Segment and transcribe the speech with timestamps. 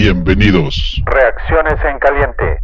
[0.00, 1.02] Bienvenidos.
[1.06, 2.60] Reacciones en caliente.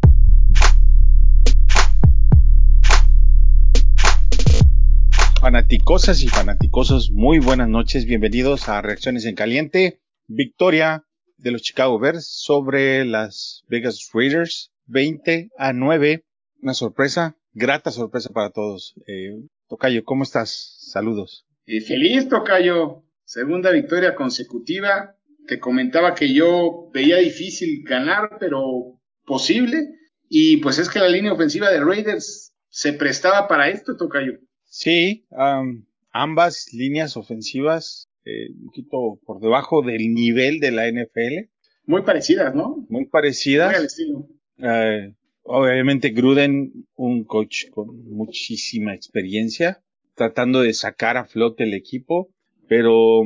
[5.40, 8.07] Fanaticosas y fanaticosos, muy buenas noches.
[8.07, 10.01] Bienvenidos a Reacciones en Caliente.
[10.29, 16.23] Victoria de los Chicago Bears sobre las Vegas Raiders, 20 a 9.
[16.62, 18.95] Una sorpresa, grata sorpresa para todos.
[19.09, 20.77] Eh, Tocayo, ¿cómo estás?
[20.93, 21.45] Saludos.
[21.66, 23.03] Eh, feliz, Tocayo.
[23.25, 25.16] Segunda victoria consecutiva.
[25.47, 29.89] Te comentaba que yo veía difícil ganar, pero posible.
[30.29, 34.39] Y pues es que la línea ofensiva de Raiders se prestaba para esto, Tocayo.
[34.65, 41.51] Sí, um, ambas líneas ofensivas eh, un poquito por debajo del nivel de la NFL.
[41.87, 42.84] Muy parecidas, ¿no?
[42.89, 43.69] Muy parecidas.
[43.69, 44.29] Muy al estilo.
[44.59, 49.83] Eh, obviamente Gruden, un coach con muchísima experiencia,
[50.15, 52.31] tratando de sacar a flote el equipo,
[52.67, 53.22] pero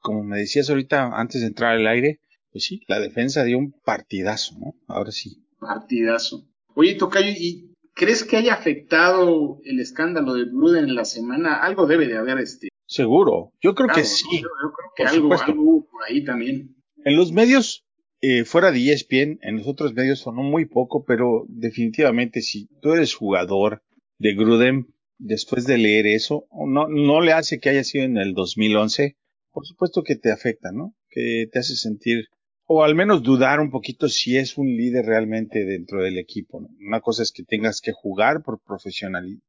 [0.00, 2.20] como me decías ahorita antes de entrar al aire,
[2.50, 4.74] pues sí, la defensa dio un partidazo, ¿no?
[4.88, 5.44] Ahora sí.
[5.58, 6.48] Partidazo.
[6.74, 11.62] Oye, Tocayo, ¿y crees que haya afectado el escándalo de Gruden en la semana?
[11.62, 12.68] Algo debe de haber este.
[12.86, 14.26] Seguro, yo creo que sí.
[14.32, 15.52] Yo, yo creo que por algo, supuesto.
[15.52, 16.76] algo hubo por ahí también.
[17.04, 17.84] En los medios,
[18.20, 22.92] eh, fuera de ESPN, en los otros medios sonó muy poco, pero definitivamente si tú
[22.92, 23.82] eres jugador
[24.18, 24.86] de Gruden,
[25.18, 29.16] después de leer eso, no, no le hace que haya sido en el 2011,
[29.52, 30.94] por supuesto que te afecta, ¿no?
[31.08, 32.26] Que te hace sentir,
[32.66, 36.60] o al menos dudar un poquito si es un líder realmente dentro del equipo.
[36.60, 36.68] ¿no?
[36.86, 39.40] Una cosa es que tengas que jugar por profesionalismo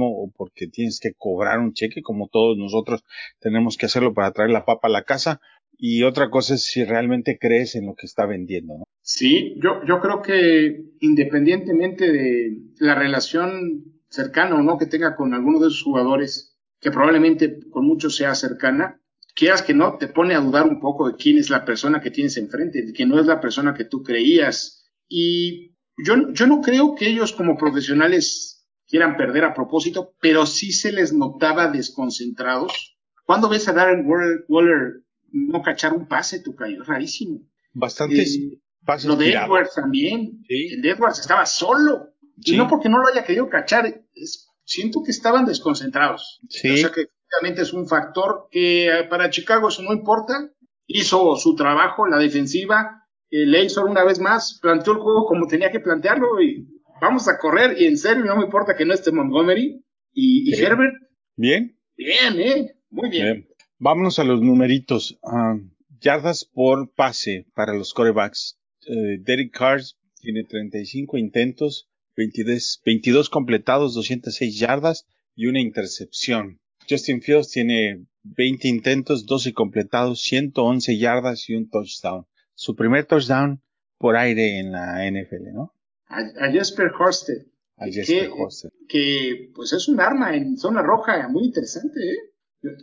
[0.00, 3.04] o porque tienes que cobrar un cheque, como todos nosotros
[3.40, 5.40] tenemos que hacerlo para traer la papa a la casa,
[5.78, 8.84] y otra cosa es si realmente crees en lo que está vendiendo, ¿no?
[9.00, 15.34] Sí, yo, yo creo que independientemente de la relación cercana o no que tenga con
[15.34, 19.01] alguno de esos jugadores, que probablemente con muchos sea cercana,
[19.34, 22.10] quieras que no, te pone a dudar un poco de quién es la persona que
[22.10, 24.90] tienes enfrente, de que no es la persona que tú creías.
[25.08, 30.72] Y yo, yo no creo que ellos como profesionales quieran perder a propósito, pero sí
[30.72, 32.96] se les notaba desconcentrados.
[33.24, 37.40] ¿Cuándo ves a Darren Waller, Waller no cachar un pase, tu Es rarísimo.
[37.72, 39.48] Bastantes Eh, pases lo de tirados.
[39.48, 40.42] Edwards también.
[40.46, 40.68] Sí.
[40.74, 42.08] El de Edwards estaba solo.
[42.40, 42.54] Sí.
[42.54, 43.86] Y no porque no lo haya querido cachar.
[44.14, 46.40] es- siento que estaban desconcentrados.
[46.48, 46.70] Sí.
[46.70, 50.50] O sea que efectivamente es un factor que eh, para Chicago eso no importa.
[50.86, 53.06] Hizo su trabajo, la defensiva.
[53.30, 56.66] Eh, Leison una vez más planteó el juego como tenía que plantearlo y
[57.00, 57.80] vamos a correr.
[57.80, 59.82] Y en serio, no me importa que no esté Montgomery.
[60.12, 60.54] Y.
[60.54, 60.94] Herbert,
[61.36, 62.74] Bien, bien, ¿eh?
[62.90, 63.24] Muy bien.
[63.24, 63.48] bien.
[63.78, 65.18] Vámonos a los numeritos.
[65.24, 65.56] Ah,
[66.00, 68.58] yardas por pase para los corebacks.
[68.86, 69.80] Eh, Derek Carr
[70.20, 76.60] tiene 35 intentos, 22, 22 completados, 206 yardas y una intercepción.
[76.88, 82.26] Justin Fields tiene 20 intentos, 12 completados, 111 yardas y un touchdown.
[82.54, 83.60] Su primer touchdown
[83.98, 85.74] por aire en la NFL, ¿no?
[86.06, 87.46] A, a Jesper Horsted.
[87.76, 88.72] A Que- Jesper Hostet.
[88.88, 92.16] que pues es un arma en zona roja muy interesante, ¿eh?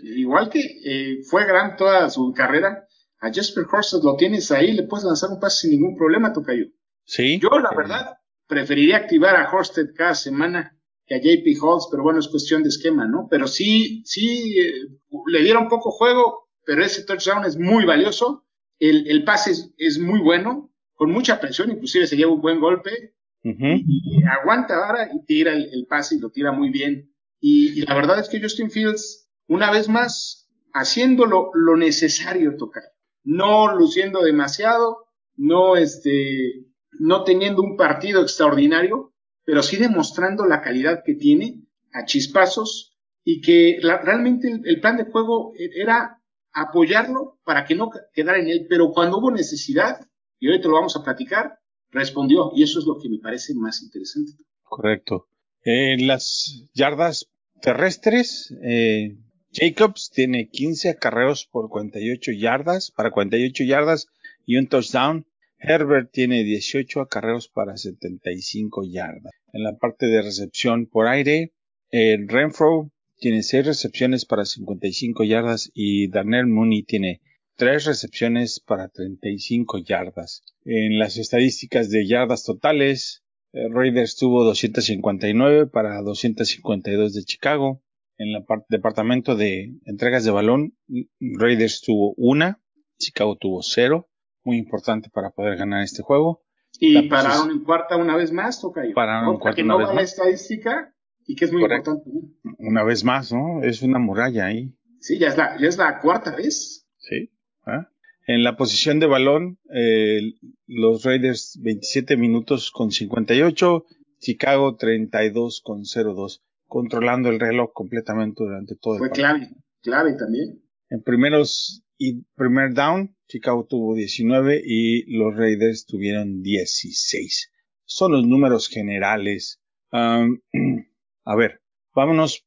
[0.03, 2.85] Igual que eh, fue gran toda su carrera,
[3.21, 6.65] a Jesper Horsted lo tienes ahí, le puedes lanzar un pase sin ningún problema, Tocayo.
[7.05, 7.39] Sí.
[7.39, 8.17] Yo, la verdad,
[8.47, 10.77] preferiría activar a Horsted cada semana
[11.09, 13.27] que a JP Holtz, pero bueno, es cuestión de esquema, ¿no?
[13.29, 14.87] Pero sí, sí, eh,
[15.27, 18.45] le dieron poco juego, pero ese touchdown es muy valioso,
[18.77, 22.59] el, el pase es, es muy bueno, con mucha presión, inclusive se lleva un buen
[22.59, 27.11] golpe, y aguanta ahora y tira el, el pase y lo tira muy bien.
[27.39, 32.57] Y, y la verdad es que Justin Fields, una vez más, haciendo lo, lo necesario
[32.57, 32.83] tocar,
[33.23, 35.05] no luciendo demasiado,
[35.37, 36.65] no este,
[36.99, 39.13] no teniendo un partido extraordinario,
[39.49, 45.05] pero sí demostrando la calidad que tiene a chispazos y que realmente el, plan de
[45.05, 46.21] juego e- era
[46.53, 50.01] apoyarlo para que no quedara en él, pero cuando hubo necesidad,
[50.39, 51.57] y te lo vamos a platicar,
[51.89, 54.33] respondió, y eso es lo que me parece más interesante.
[54.61, 55.29] Correcto.
[55.65, 57.25] Eh, las yardas
[57.59, 59.17] terrestres, eh,
[59.51, 64.09] Jacobs tiene 15 acarreos por 48 yardas, para 48 yardas
[64.45, 65.25] y un touchdown.
[65.59, 69.33] Herbert tiene 18 acarreos para 75 yardas.
[69.51, 71.53] En la parte de recepción por aire,
[71.91, 77.21] eh, Renfro tiene 6 recepciones para 55 yardas y Darnell Mooney tiene
[77.57, 80.43] 3 recepciones para 35 yardas.
[80.63, 87.83] En las estadísticas de yardas totales, eh, Raiders tuvo 259 para 252 de Chicago.
[88.17, 90.77] En parte departamento de entregas de balón,
[91.19, 92.61] Raiders tuvo una,
[92.97, 94.08] Chicago tuvo cero.
[94.49, 96.41] Muy importante para poder ganar este juego.
[96.79, 98.95] Y pararon en cuarta una vez más, Tocayo.
[98.95, 100.91] Pararon en cuarta que una no vez va la estadística
[101.27, 101.91] y que es muy Correcto.
[101.91, 102.57] importante.
[102.57, 103.61] Una vez más, ¿no?
[103.61, 104.73] Es una muralla ahí.
[104.99, 106.87] Sí, ya es la, ya es la cuarta vez.
[106.97, 107.31] Sí.
[107.67, 107.89] ¿Ah?
[108.25, 110.33] En la posición de balón, eh,
[110.65, 113.85] los Raiders 27 minutos con 58,
[114.17, 119.49] Chicago 32 con 02, controlando el reloj completamente durante todo el Fue clave,
[119.83, 120.63] clave también.
[120.89, 127.51] En primeros y primer down, Chicago tuvo 19 y los Raiders tuvieron 16.
[127.83, 129.59] Son los números generales.
[129.91, 130.39] Um,
[131.25, 131.61] a ver,
[131.93, 132.45] vámonos.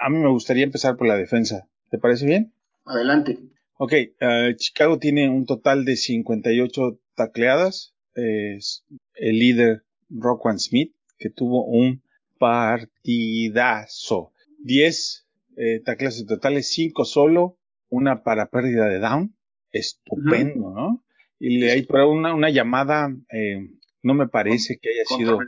[0.00, 1.68] A mí me gustaría empezar por la defensa.
[1.90, 2.54] ¿Te parece bien?
[2.86, 3.38] Adelante.
[3.76, 3.92] Ok,
[4.22, 7.94] uh, Chicago tiene un total de 58 tacleadas.
[8.14, 12.02] Es el líder Rockwan Smith, que tuvo un
[12.38, 14.32] partidazo.
[14.60, 15.26] 10
[15.56, 17.58] eh, tacleadas totales, 5 solo,
[17.94, 19.36] una para pérdida de down.
[19.70, 21.04] Estupendo, ¿no?
[21.38, 23.70] Y le hay por una, una llamada, eh,
[24.02, 25.38] no me parece que haya sido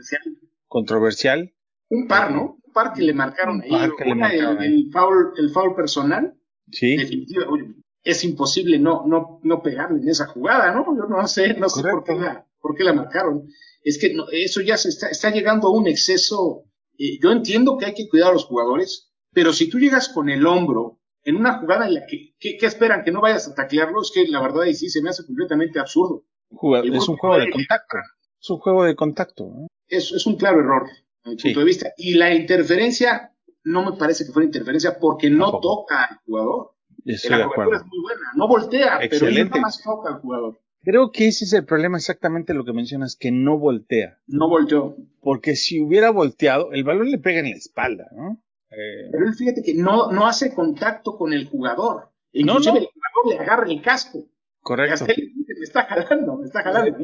[0.67, 1.53] controversial.
[1.89, 2.59] Un par, ¿no?
[2.61, 3.71] Un par que le marcaron ahí.
[4.05, 6.37] Una, el, el, foul, el foul personal.
[6.71, 6.97] Sí.
[6.97, 10.85] Definitivamente es imposible no, no, no pegarle en esa jugada, ¿no?
[10.95, 13.49] Yo no sé, no sé por qué, la, por qué la marcaron.
[13.83, 16.63] Es que no, eso ya se está, está llegando a un exceso.
[16.97, 20.29] Eh, yo entiendo que hay que cuidar a los jugadores, pero si tú llegas con
[20.29, 20.96] el hombro
[21.27, 23.03] en una jugada en la que, ¿qué, esperan?
[23.03, 24.01] ¿Que no vayas a taclearlo?
[24.01, 26.23] Es que la verdad y sí se me hace completamente absurdo.
[26.49, 27.97] es un juego de contacto.
[28.39, 29.67] Es un juego de contacto.
[29.89, 30.87] Es, es un claro error,
[31.25, 31.91] desde mi punto de vista.
[31.97, 33.33] Y la interferencia,
[33.65, 35.81] no me parece que fuera interferencia porque no Tampoco.
[35.81, 36.71] toca al jugador.
[37.03, 37.73] Estoy la de acuerdo.
[37.75, 39.55] es muy buena, no voltea, pero Excelente.
[39.55, 40.61] no más toca al jugador.
[40.81, 44.21] Creo que ese es el problema exactamente lo que mencionas, que no voltea.
[44.27, 44.95] No volteó.
[45.19, 48.41] Porque si hubiera volteado, el balón le pega en la espalda, ¿no?
[48.71, 52.09] Eh, Pero él fíjate que no, no hace contacto con el jugador.
[52.33, 52.79] Inclusive no.
[52.79, 54.27] el jugador le agarra el casco.
[54.61, 55.05] correcto.
[55.07, 56.97] Él me está jalando, me está jalando.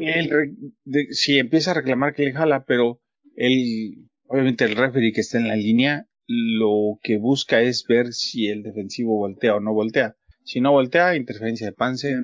[1.10, 3.00] Sí, empieza a reclamar que le jala, pero
[3.36, 8.48] él, obviamente el referee que está en la línea, lo que busca es ver si
[8.48, 10.16] el defensivo voltea o no voltea.
[10.44, 12.14] Si no voltea, interferencia de Pance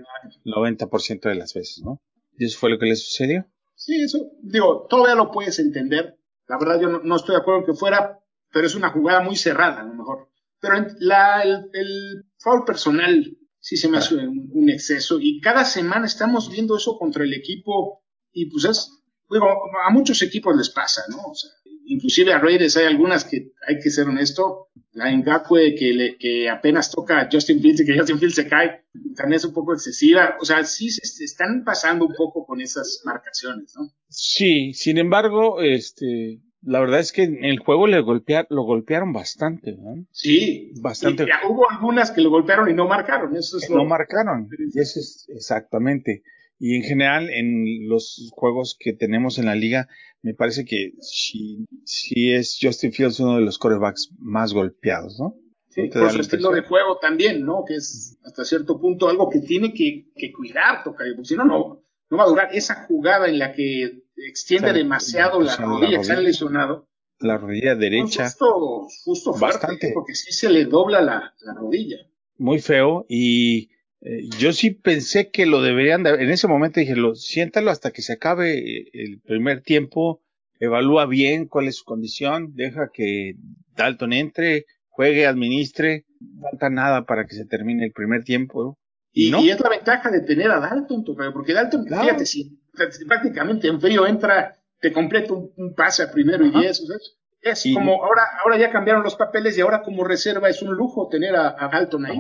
[0.45, 2.01] 90% de las veces, ¿no?
[2.37, 3.47] Y eso fue lo que le sucedió.
[3.75, 6.17] Sí, eso, digo, todavía lo puedes entender.
[6.47, 8.20] La verdad, yo no, no estoy de acuerdo en que fuera,
[8.53, 10.29] pero es una jugada muy cerrada, a lo mejor.
[10.61, 15.19] Pero la, el, el foul personal sí se me hace un, un exceso.
[15.21, 18.03] Y cada semana estamos viendo eso contra el equipo.
[18.33, 18.91] Y pues es,
[19.31, 19.47] digo,
[19.87, 21.19] a muchos equipos les pasa, ¿no?
[21.31, 21.51] O sea,
[21.87, 26.49] inclusive a Raiders hay algunas que, hay que ser honesto, la Ngakwe que, le, que
[26.49, 28.85] apenas toca a Justin Fields y que Justin Fields se cae,
[29.17, 30.37] también es un poco excesiva.
[30.41, 33.91] O sea, sí se, se están pasando un poco con esas marcaciones, ¿no?
[34.09, 39.13] Sí, sin embargo, este, la verdad es que en el juego le golpea, lo golpearon
[39.13, 40.05] bastante, ¿no?
[40.13, 41.25] Sí, Bastante.
[41.25, 43.35] Y ya hubo algunas que lo golpearon y no marcaron.
[43.37, 44.49] Eso es no lo- marcaron.
[44.73, 46.23] Y eso es exactamente.
[46.59, 49.89] Y en general, en los juegos que tenemos en la liga,
[50.23, 55.37] me parece que sí, sí es Justin Fields uno de los corebacks más golpeados, ¿no?
[55.71, 57.65] sí, ¿No por su estilo de juego también, ¿no?
[57.67, 61.45] Que es hasta cierto punto algo que tiene que, que cuidar, Tocayo, porque si no,
[61.47, 62.49] no, no va a durar.
[62.53, 66.21] Esa jugada en la que extiende demasiado la rodilla, sale rodilla.
[66.21, 66.89] lesionado.
[67.19, 69.91] La rodilla derecha, Justo, justo fuerte, Bastante.
[69.95, 71.97] porque sí se le dobla la, la rodilla.
[72.39, 73.05] muy feo.
[73.09, 73.71] Y
[74.01, 77.91] eh, yo sí pensé que lo deberían de, en ese momento dije, lo, siéntalo hasta
[77.91, 80.23] que se acabe eh, el primer tiempo,
[80.59, 83.35] evalúa bien cuál es su condición, deja que
[83.77, 88.65] Dalton entre, juegue, administre, no falta nada para que se termine el primer tiempo.
[88.65, 88.79] ¿no?
[89.13, 91.05] Y, no, y es la ventaja de tener a Dalton,
[91.35, 92.05] porque Dalton, Claro.
[92.05, 92.60] fíjate, si
[93.07, 96.59] prácticamente en frío entra, te completa un, un pase a primero Ajá.
[96.59, 96.97] y diez, o sea,
[97.43, 100.75] es- Y- como ahora, ahora ya cambiaron los papeles y ahora como reserva es un
[100.75, 102.19] lujo tener a, a Dalton ahí.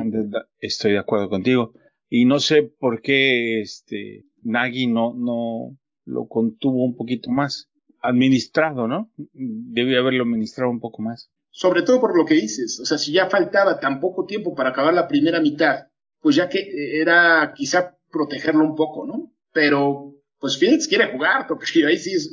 [0.61, 1.73] estoy de acuerdo contigo.
[2.09, 5.77] Y no sé por qué este Nagy no, no
[6.07, 7.69] lo contuvo un poquito más.
[8.03, 9.11] Administrado, ¿no?
[9.35, 11.31] Debió haberlo administrado un poco más.
[11.51, 14.71] Sobre todo por lo que dices, o sea, si ya faltaba tan poco tiempo para
[14.71, 15.89] acabar la primera mitad,
[16.21, 19.33] pues ya que eh, era quizá protegerlo un poco, ¿no?
[19.53, 22.31] Pero, pues Fields quiere jugar, porque ahí sí es,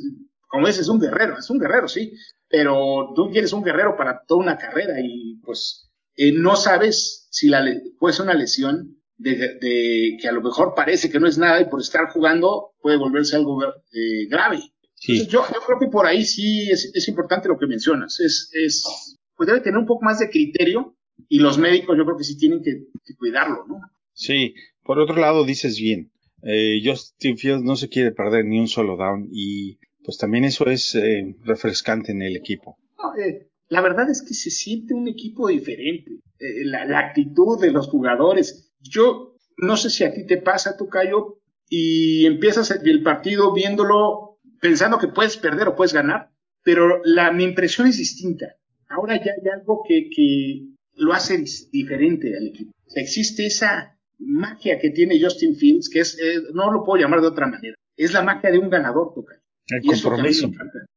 [0.48, 2.12] como dices, es un guerrero, es un guerrero, sí,
[2.48, 7.48] pero tú quieres un guerrero para toda una carrera y pues eh, no sabes si
[7.48, 11.26] la le- puede ser una lesión de, de que a lo mejor parece que no
[11.28, 14.60] es nada y por estar jugando puede volverse algo eh, grave.
[14.94, 18.18] Sí, Entonces, yo, yo creo que por ahí sí es, es importante lo que mencionas.
[18.20, 20.96] Es, es, pues debe tener un poco más de criterio
[21.28, 23.80] y los médicos yo creo que sí tienen que, que cuidarlo, ¿no?
[24.12, 24.54] sí.
[24.82, 26.10] Por otro lado, dices bien.
[26.42, 30.66] Eh, Justin Fields no se quiere perder ni un solo down y pues también eso
[30.66, 32.78] es eh, refrescante en el equipo.
[33.22, 36.12] Eh, la verdad es que se siente un equipo diferente.
[36.38, 38.72] Eh, la, la actitud de los jugadores.
[38.80, 44.98] Yo no sé si a ti te pasa, Tocayo, y empiezas el partido viéndolo pensando
[44.98, 46.30] que puedes perder o puedes ganar,
[46.62, 48.46] pero la, mi impresión es distinta.
[48.88, 52.72] Ahora ya hay algo que, que lo hace diferente al equipo.
[52.94, 57.28] Existe esa, magia que tiene Justin Fields, que es, eh, no lo puedo llamar de
[57.28, 59.40] otra manera, es la magia de un ganador, toca.
[59.66, 60.50] El compromiso.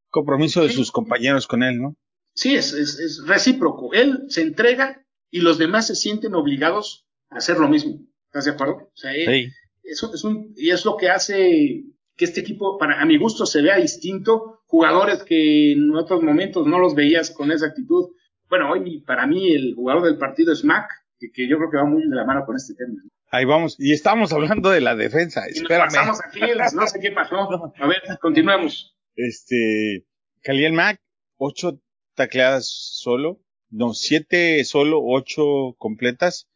[0.10, 1.96] Compromiso de sus compañeros con él, ¿no?
[2.34, 3.94] Sí, es, es, es, recíproco.
[3.94, 8.00] Él se entrega y los demás se sienten obligados a hacer lo mismo.
[8.28, 8.74] ¿Estás de acuerdo?
[8.75, 9.50] O sea, sí.
[9.84, 11.84] eso es un, y es lo que hace
[12.16, 14.62] que este equipo, para, a mi gusto, se vea distinto.
[14.68, 18.10] Jugadores que en otros momentos no los veías con esa actitud.
[18.50, 21.78] Bueno, hoy para mí el jugador del partido es Mac, que, que yo creo que
[21.78, 23.01] va muy de la mano con este tema.
[23.33, 25.43] Ahí vamos, y estamos hablando de la defensa.
[25.50, 25.85] Y Espérame.
[25.85, 26.41] Nos pasamos aquí,
[26.75, 27.73] no sé qué pasó.
[27.77, 28.93] A ver, continuemos.
[29.15, 30.05] Este,
[30.43, 31.00] Khalil Mac,
[31.38, 31.81] ocho
[32.13, 36.50] tacleadas solo, no, siete solo, ocho completas,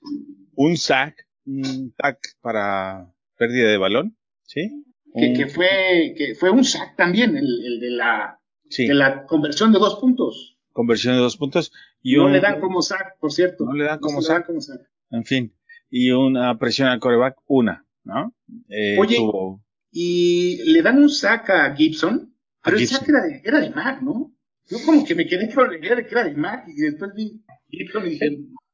[0.53, 1.15] un sack,
[1.45, 4.83] un tack para pérdida de balón, ¿sí?
[5.13, 8.85] Que, que fue, que fue un sack también, el, el de la, sí.
[8.85, 10.57] de la conversión de dos puntos.
[10.73, 11.71] Conversión de dos puntos.
[12.01, 13.63] Y no un, le dan como sack, por cierto.
[13.63, 14.39] No le dan como, no sack.
[14.39, 14.81] Dan como sack.
[15.11, 15.55] En fin.
[15.97, 18.35] Y una presión al coreback, una, ¿no?
[18.67, 19.63] Eh, Oye, tuvo...
[19.93, 23.69] y le dan un sack a Gibson, pero a el sack era de, era de
[23.69, 24.35] Mac, ¿no?
[24.67, 27.13] Yo como que me quedé con la idea de que era de Mac y después
[27.15, 28.25] vi Gibson y dije...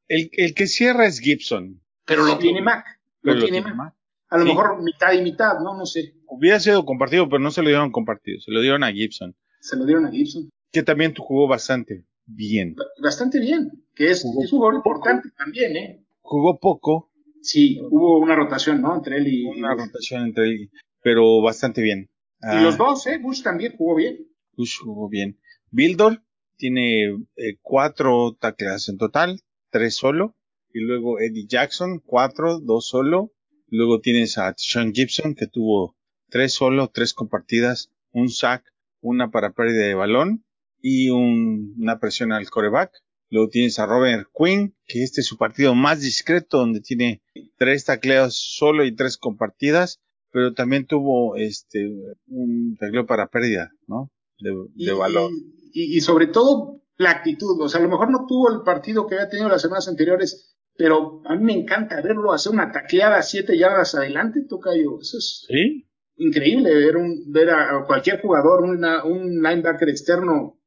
[0.08, 1.80] El, el que cierra es Gibson.
[2.06, 2.84] Pero lo tiene Mac.
[3.20, 3.76] Lo, tiene, Mac.
[3.76, 3.94] Mac.
[4.28, 4.48] A lo sí.
[4.48, 5.76] mejor mitad y mitad, ¿no?
[5.76, 6.14] No sé.
[6.26, 8.40] Hubiera sido compartido, pero no se lo dieron compartido.
[8.40, 9.36] Se lo dieron a Gibson.
[9.60, 10.50] Se lo dieron a Gibson.
[10.72, 12.74] Que también jugó bastante bien.
[13.00, 13.70] Bastante bien.
[13.94, 16.04] Que es, jugó es un jugador importante también, ¿eh?
[16.20, 17.11] Jugó poco.
[17.42, 18.94] Sí, hubo una rotación, ¿no?
[18.94, 19.44] Entre él y.
[19.44, 20.70] Una rotación entre él,
[21.02, 22.08] pero bastante bien.
[22.40, 23.18] Y ah, los dos, ¿eh?
[23.18, 24.26] Bush también jugó bien.
[24.56, 25.38] Bush jugó bien.
[25.70, 26.22] Bildor
[26.56, 27.06] tiene
[27.36, 30.36] eh, cuatro tacleadas en total, tres solo.
[30.72, 33.32] Y luego Eddie Jackson, cuatro, dos solo.
[33.68, 35.96] Luego tienes a Sean Gibson, que tuvo
[36.30, 38.64] tres solo, tres compartidas, un sack,
[39.00, 40.44] una para pérdida de balón
[40.80, 42.92] y un, una presión al coreback.
[43.32, 47.22] Luego tienes a Robert Quinn, que este es su partido más discreto, donde tiene
[47.56, 51.90] tres tacleos solo y tres compartidas, pero también tuvo este
[52.26, 54.10] un tacleo para pérdida, ¿no?
[54.38, 55.30] De, y, de valor.
[55.72, 59.06] Y, y, sobre todo la actitud, o sea, a lo mejor no tuvo el partido
[59.06, 63.22] que había tenido las semanas anteriores, pero a mí me encanta verlo hacer una tacleada
[63.22, 65.00] siete yardas adelante, Tocayo.
[65.00, 65.88] Eso es ¿Sí?
[66.16, 70.58] increíble ver, un, ver a cualquier jugador, una, un linebacker externo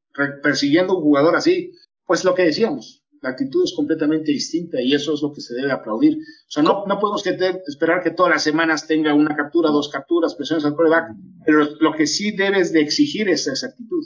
[0.42, 1.70] persiguiendo a un jugador así.
[2.06, 5.54] Pues lo que decíamos, la actitud es completamente distinta y eso es lo que se
[5.54, 6.16] debe aplaudir.
[6.18, 9.70] O sea, no, no podemos que te, esperar que todas las semanas tenga una captura,
[9.70, 11.10] dos capturas, presiones al coreback,
[11.44, 14.04] pero lo que sí debes de exigir es esa actitud.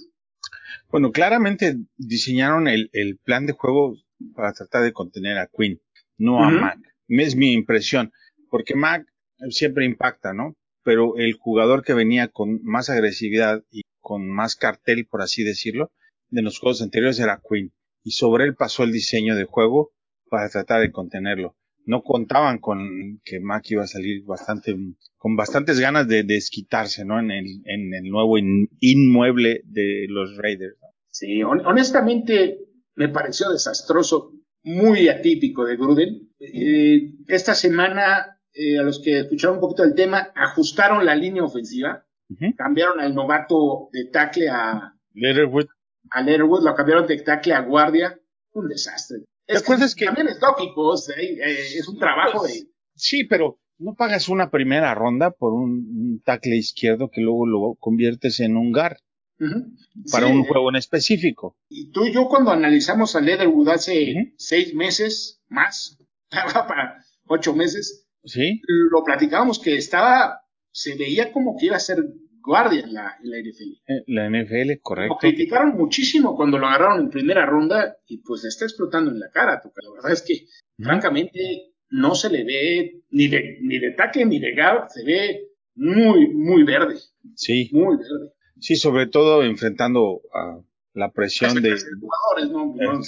[0.90, 3.96] Bueno, claramente diseñaron el, el plan de juego
[4.34, 5.80] para tratar de contener a Quinn,
[6.16, 6.46] no uh -huh.
[6.46, 6.78] a Mac.
[7.08, 8.12] Es mi impresión,
[8.48, 9.04] porque Mac
[9.50, 10.56] siempre impacta, ¿no?
[10.82, 15.92] Pero el jugador que venía con más agresividad y con más cartel, por así decirlo,
[16.30, 19.92] de los juegos anteriores era Quinn y sobre él pasó el diseño de juego
[20.28, 21.56] para tratar de contenerlo.
[21.86, 24.76] No contaban con que Mac iba a salir bastante,
[25.16, 27.18] con bastantes ganas de desquitarse, ¿no?
[27.18, 30.76] En el, en el nuevo in, inmueble de los Raiders.
[30.80, 30.88] ¿no?
[31.10, 32.58] Sí, on honestamente
[32.94, 36.28] me pareció desastroso, muy atípico de Gruden.
[36.38, 41.42] Eh, esta semana, eh, a los que escucharon un poquito el tema, ajustaron la línea
[41.42, 42.54] ofensiva, uh -huh.
[42.56, 45.66] cambiaron al novato de tackle a Leatherwood
[46.10, 48.18] a Leatherwood, lo cambiaron de tackle a guardia,
[48.52, 49.18] un desastre.
[49.46, 52.70] ¿Te es acuerdas que, que, también es lógico, eh, es un trabajo pues, de...
[52.94, 57.74] Sí, pero no pagas una primera ronda por un, un tackle izquierdo que luego lo
[57.78, 58.98] conviertes en un guard.
[59.40, 60.12] Uh -huh.
[60.12, 61.56] Para sí, un juego en específico.
[61.68, 64.34] Y tú y yo cuando analizamos a Leatherwood hace uh -huh.
[64.36, 65.98] seis meses, más,
[66.30, 68.60] para ocho meses, ¿Sí?
[68.66, 72.04] lo platicábamos que estaba, se veía como que iba a ser
[72.40, 74.06] guardia en la, en la NFL.
[74.06, 75.14] La NFL, correcto.
[75.14, 79.20] Lo criticaron muchísimo cuando lo agarraron en primera ronda y pues le está explotando en
[79.20, 80.46] la cara, porque la verdad es que,
[80.78, 80.84] ¿Mm?
[80.84, 85.48] francamente, no se le ve ni de, ni de tackle ni de guard, se ve
[85.74, 86.96] muy, muy verde.
[87.34, 87.68] Sí.
[87.72, 88.32] Muy verde.
[88.58, 90.60] Sí, sobre todo enfrentando a
[90.92, 91.76] la presión de...
[92.00, 92.74] jugadores, ¿no?
[92.74, 93.00] no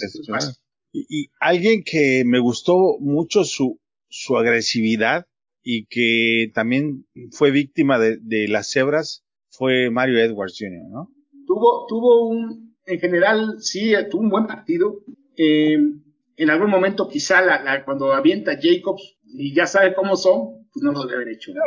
[0.92, 5.26] y, y alguien que me gustó mucho su, su agresividad
[5.62, 11.08] y que también fue víctima de, de, las cebras fue Mario Edwards Jr., ¿no?
[11.46, 15.00] Tuvo, tuvo un, en general, sí, tuvo un buen partido.
[15.36, 15.78] Eh,
[16.36, 20.82] en algún momento quizá la, la, cuando avienta Jacobs y ya sabe cómo son, pues
[20.82, 21.52] no lo debe haber hecho.
[21.52, 21.60] ¿no?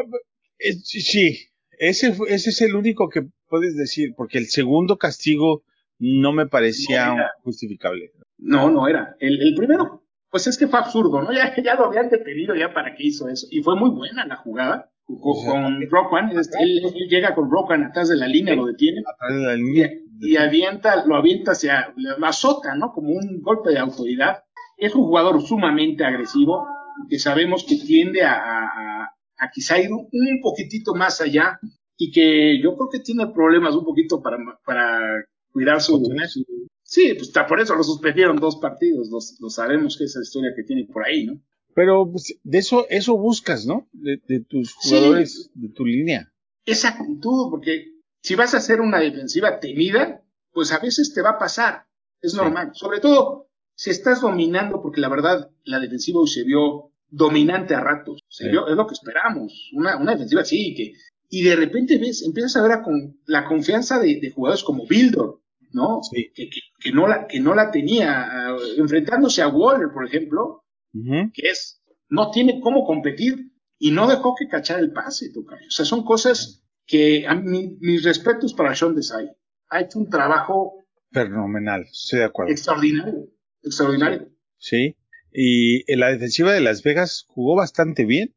[0.84, 1.38] Sí,
[1.78, 5.64] ese, ese es el único que puedes decir, porque el segundo castigo
[6.00, 8.12] no me parecía no justificable.
[8.38, 9.16] No, no era.
[9.20, 11.30] El, el primero pues es que fue absurdo, ¿no?
[11.34, 13.48] Ya, ya lo habían detenido ya para qué hizo eso.
[13.52, 16.32] Y fue muy buena la jugada con, Rockwan.
[16.32, 19.02] Él, él, llega con Rockwan atrás de la línea, lo detiene.
[19.02, 19.92] Atrás de la línea.
[20.20, 22.92] Y, y, avienta, lo avienta hacia, lo azota, ¿no?
[22.92, 24.44] Como un golpe de autoridad.
[24.78, 26.68] Es un jugador sumamente agresivo.
[27.10, 31.60] que sabemos que tiende a, a, a quizá ir un poquitito más allá
[31.98, 35.94] y que yo creo que tiene problemas un poquito para, para cuidar su,
[36.28, 36.46] su
[36.88, 40.64] Sí, pues está por eso lo suspendieron dos partidos, lo, sabemos que esa historia que
[40.64, 41.42] tiene por ahí, ¿no?
[41.74, 43.90] Pero pues, de eso, eso buscas, ¿no?
[43.92, 46.32] De, tus jugadores, de tu línea.
[46.64, 50.24] Esa actitud, porque si vas a hacer una defensiva temida,
[50.54, 51.88] pues a veces te va a pasar,
[52.22, 52.70] es normal.
[52.76, 57.80] Sobre todo si estás dominando, porque la verdad la defensiva hoy se vio dominante a
[57.80, 60.94] ratos, se vio, es lo que esperamos, una, una defensiva así, que,
[61.30, 64.86] y de repente ves, empiezas a ver a con, la confianza de, de jugadores como
[64.86, 65.42] Bildor,
[65.76, 66.00] ¿no?
[66.12, 66.32] Que,
[66.80, 70.64] que, no la, que no la tenía, uh, enfrentándose a Waller, por ejemplo,
[70.94, 75.68] que es, no tiene cómo competir y no dejó que cachar el pase, Tocayo.
[75.68, 79.30] O sea, son cosas que a mí, mis respetos para Sean Desai.
[79.70, 82.52] Ha hecho un trabajo fenomenal, estoy de acuerdo.
[82.52, 83.28] Extraordinario,
[83.62, 84.30] extraordinario.
[84.58, 84.96] Sí,
[85.34, 88.34] y en la defensiva de Las Vegas jugó bastante bien.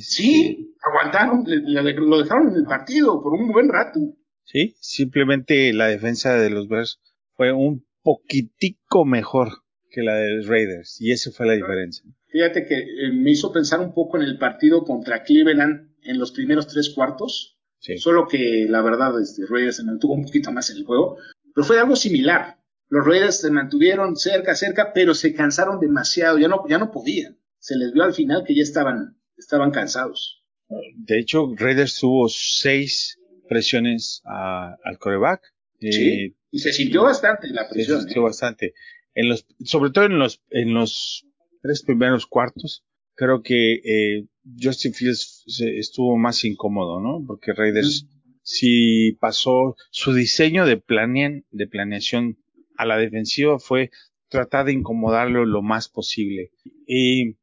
[0.00, 4.00] Sí, aguantaron, lo dejaron en el partido por un buen rato.
[4.50, 7.00] Sí, simplemente la defensa de los Bears
[7.34, 12.02] fue un poquitico mejor que la de los Raiders y esa fue la diferencia.
[12.28, 16.32] Fíjate que eh, me hizo pensar un poco en el partido contra Cleveland en los
[16.32, 17.98] primeros tres cuartos, sí.
[17.98, 21.18] solo que la verdad este, Raiders se mantuvo un poquito más en el juego,
[21.54, 22.56] pero fue algo similar.
[22.88, 27.38] Los Raiders se mantuvieron cerca, cerca, pero se cansaron demasiado, ya no, ya no podían.
[27.58, 30.42] Se les vio al final que ya estaban, estaban cansados.
[30.96, 35.42] De hecho, Raiders tuvo seis presiones a, al coreback.
[35.80, 37.98] Sí, eh, y se sintió bastante la presión.
[37.98, 38.24] Se sintió ¿eh?
[38.24, 38.74] bastante.
[39.14, 41.26] En los, sobre todo en los, en los
[41.62, 44.26] tres primeros cuartos, creo que eh,
[44.60, 47.24] Justin Fields estuvo más incómodo, ¿no?
[47.26, 48.06] Porque Raiders
[48.48, 52.38] si pasó su diseño de, planean, de planeación
[52.78, 53.90] a la defensiva fue
[54.30, 56.50] tratar de incomodarlo lo más posible.
[56.86, 57.36] Y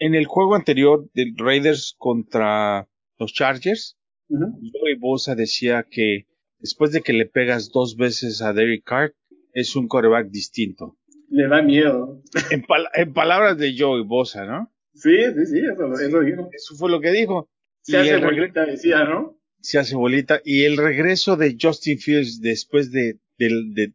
[0.00, 3.96] en el juego anterior de Raiders contra los Chargers,
[4.38, 6.26] Joey Bosa decía que
[6.58, 9.14] después de que le pegas dos veces a Derek Carr,
[9.52, 10.96] es un coreback distinto.
[11.30, 12.22] Le da miedo.
[12.50, 14.72] En, palabras de Joey Bosa, ¿no?
[14.94, 16.48] Sí, sí, sí, eso, dijo.
[16.52, 17.50] Eso fue lo que dijo.
[17.82, 19.38] Se hace bolita, decía, ¿no?
[19.60, 20.40] Se hace bolita.
[20.44, 23.18] Y el regreso de Justin Fields después de,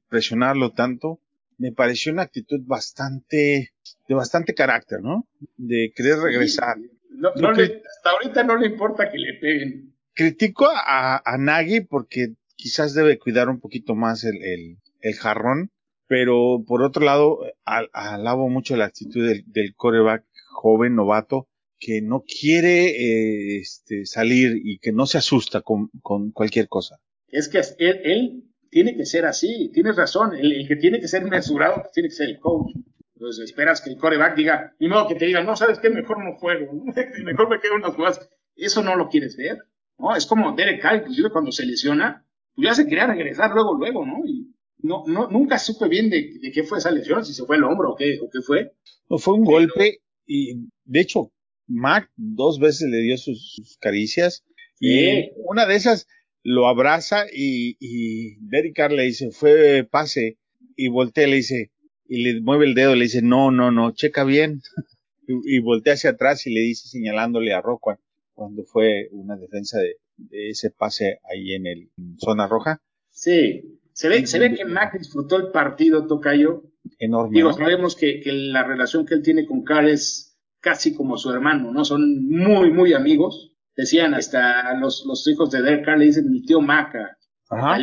[0.09, 1.21] presionarlo tanto,
[1.57, 3.71] me pareció una actitud bastante,
[4.07, 5.27] de bastante carácter, ¿no?
[5.57, 6.77] De querer regresar.
[7.09, 12.93] No, hasta ahorita no le importa que le peguen critico a, a Nagy porque quizás
[12.93, 14.77] debe cuidar un poquito más el,
[15.17, 15.71] jarrón,
[16.07, 21.47] pero por otro lado, alabo mucho la actitud del, del coreback joven, novato,
[21.79, 25.89] que no quiere eh, este, salir y que no se asusta con,
[26.33, 26.99] cualquier cosa.
[27.29, 31.23] Es que él, él, tiene que ser así, tienes razón, el, que tiene que ser
[31.23, 32.75] mesurado pues tiene que ser el coach.
[33.15, 36.21] Entonces esperas que el coreback diga, ni modo que te diga, no, sabes qué, mejor
[36.21, 36.73] no juego,
[37.23, 38.29] mejor me quedo unas jugadas.
[38.57, 39.59] Eso no lo quieres ver.
[39.99, 40.15] ¿No?
[40.15, 44.05] Es como Derek Carr, inclusive cuando se lesiona, pues ya se quería regresar luego, luego,
[44.05, 44.25] ¿no?
[44.25, 47.63] Y no, no, nunca supe bien de, qué fue esa lesión, si se fue el
[47.63, 48.71] hombro o qué, o qué fue.
[49.09, 51.31] No, fue un golpe y, de hecho,
[51.67, 54.43] Mac dos veces le dio sus, caricias
[54.79, 56.07] y una de esas
[56.41, 60.37] lo abraza y, y Derek Carr le dice, fue pase
[60.75, 61.71] y voltea le dice,
[62.07, 64.61] y le mueve el dedo, le dice, no, no, no, checa bien.
[65.27, 67.97] y, voltea hacia atrás y le dice señalándole a Rockwell
[68.39, 69.97] cuando fue una defensa de,
[70.31, 72.81] ese pase ahí en el zona roja.
[73.09, 76.63] Sí, se ve, se ve que Mac disfrutó el partido, Tocayo.
[76.99, 77.35] Enorme.
[77.35, 81.29] Digo, sabemos que, que, la relación que él tiene con Carr es casi como su
[81.31, 81.83] hermano, ¿no?
[81.83, 83.53] Son muy, muy amigos.
[83.75, 87.17] Decían hasta los, los hijos de Derek Carr le dicen mi tío Maca.
[87.49, 87.77] Ajá.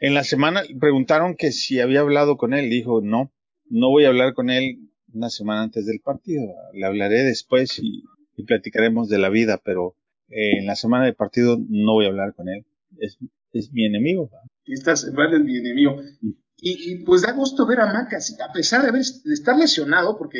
[0.00, 2.68] En la semana preguntaron que si había hablado con él.
[2.70, 3.32] Dijo, no,
[3.68, 6.42] no voy a hablar con él una semana antes del partido.
[6.72, 8.02] Le hablaré después y
[8.38, 9.96] y platicaremos de la vida, pero
[10.28, 12.64] eh, en la semana de partido no voy a hablar con él.
[12.98, 13.18] Es,
[13.52, 14.30] es mi enemigo.
[14.64, 16.00] Esta semana es mi enemigo.
[16.60, 20.16] Y, y, pues da gusto ver a Mac a pesar de, haber, de estar lesionado,
[20.16, 20.38] porque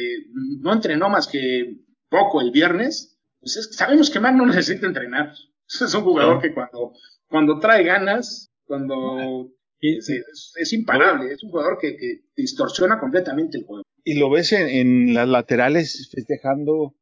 [0.61, 1.77] no entrenó más que
[2.09, 5.33] poco el viernes, pues es, sabemos que Mac no necesita entrenar.
[5.67, 6.93] Es un jugador que cuando,
[7.29, 10.09] cuando trae ganas, cuando es,
[10.57, 13.83] es, imparable, es un jugador que, que, distorsiona completamente el juego.
[14.05, 16.95] Y lo ves en, en las laterales festejando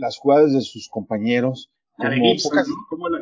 [0.00, 1.70] las jugadas de sus compañeros.
[1.96, 2.66] Como pocas,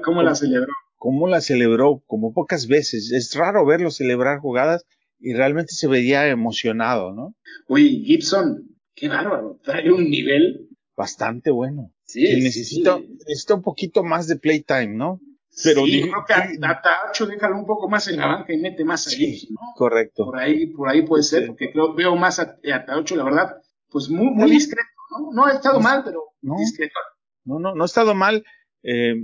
[0.04, 0.72] ¿cómo, la, celebró?
[0.96, 3.10] Cómo la celebró, como pocas veces.
[3.10, 4.84] Es raro verlo celebrar jugadas
[5.18, 7.34] y realmente se veía emocionado, ¿no?
[7.66, 11.92] Oye, Gibson, qué bárbaro, trae un nivel bastante bueno.
[12.04, 15.20] Sí, necesita, necesita un poquito más de playtime, ¿no?
[15.64, 18.84] Pero sí, creo que a, Tacho déjalo un poco más en la banca y mete
[18.84, 19.58] más ahí, ¿no?
[19.74, 20.26] Correcto.
[20.26, 23.56] Por ahí, por ahí puede ser, porque creo, veo más a, a Tacho, la verdad,
[23.90, 26.56] pues muy, muy discreto No, no ha estado mal, pero no.
[27.44, 28.44] no, no ha estado mal,
[28.82, 29.14] eh,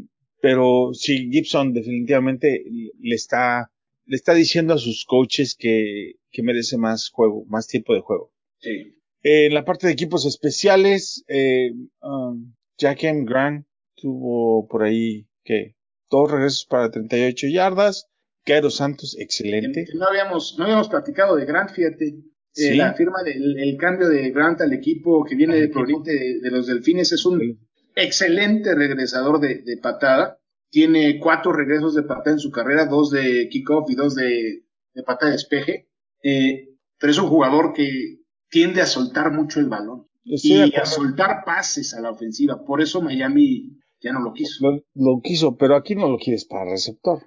[0.40, 2.64] pero sí, Gibson definitivamente
[3.00, 3.70] le está,
[4.06, 8.32] le está diciendo a sus coaches que, que merece más juego, más tiempo de juego.
[8.58, 8.94] Sí.
[9.22, 11.72] Eh, en la parte de equipos especiales, eh,
[12.02, 13.24] um, Jack M.
[13.24, 15.76] Grant tuvo por ahí que
[16.10, 18.06] dos regresos para 38 yardas.
[18.44, 19.86] Cairo Santos, excelente.
[19.94, 22.16] No habíamos, no habíamos platicado de Grant, fíjate.
[22.56, 22.76] Eh.
[22.76, 26.50] La firma del el cambio de Grant al equipo que viene de proveniente de, de
[26.50, 27.58] los Delfines es un
[27.96, 30.38] excelente regresador de, de patada.
[30.70, 35.02] Tiene cuatro regresos de patada en su carrera, dos de kickoff y dos de, de
[35.02, 35.88] patada de despeje.
[36.22, 40.86] Eh, pero es un jugador que tiende a soltar mucho el balón de y a
[40.86, 42.64] soltar pases a la ofensiva.
[42.64, 44.68] Por eso Miami ya no lo quiso.
[44.68, 47.22] Lo, lo quiso, pero aquí no lo quieres para receptor.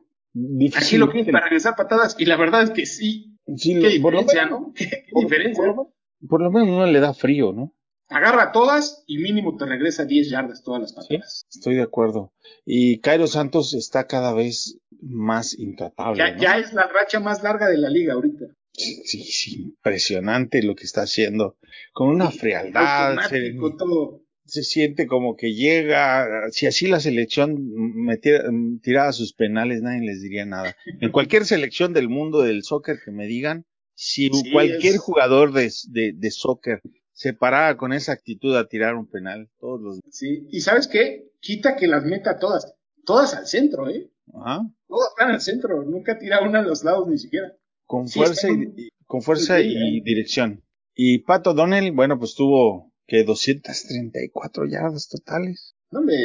[0.76, 3.37] Aquí lo quiere para regresar patadas y la verdad es que sí.
[3.56, 4.74] Sí, Qué lo- por lo diferencia, menos- ¿no?
[4.76, 5.64] Qué, qué por- diferencia.
[5.66, 5.94] por lo-
[6.28, 7.74] por lo menos no le da frío, ¿no?
[8.10, 11.46] Agarra todas y mínimo te regresa 10 yardas todas las patadas.
[11.52, 12.32] Estoy de acuerdo.
[12.66, 16.18] Y Cairo Santos está cada vez más intratable.
[16.18, 16.42] Ya, ¿no?
[16.42, 18.46] ya es la racha más larga de la liga ahorita.
[18.72, 21.58] Sí, sí, impresionante lo que está haciendo.
[21.94, 24.22] Con una frialdad, Automático, todo.
[24.48, 26.28] Se siente como que llega.
[26.52, 27.56] Si así la selección
[27.96, 28.44] metiera,
[28.82, 30.76] tirara sus penales, nadie les diría nada.
[31.02, 35.54] En cualquier selección del mundo del soccer que me digan, si Sí, cualquier es- jugador
[35.54, 36.82] de, de, de soccer
[37.12, 40.00] se parara con esa actitud a tirar un penal, todos los.
[40.12, 40.48] Sí.
[40.52, 41.32] Y ¿sabes qué?
[41.40, 42.74] Quita que las meta todas.
[43.06, 44.10] Todas al centro, ¿eh?
[44.34, 45.84] Ajá, Todas van al centro.
[45.84, 47.54] Nunca tira una a los lados ni siquiera.
[47.86, 50.02] con Sí, fuerza y, con fuerza y ¿eh?
[50.04, 50.64] dirección.
[50.94, 55.76] Y Pato Donnell, bueno, pues tuvo que 234 yardas totales.
[55.91, 56.15] No, hombre,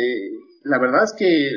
[0.64, 1.50] la verdad es que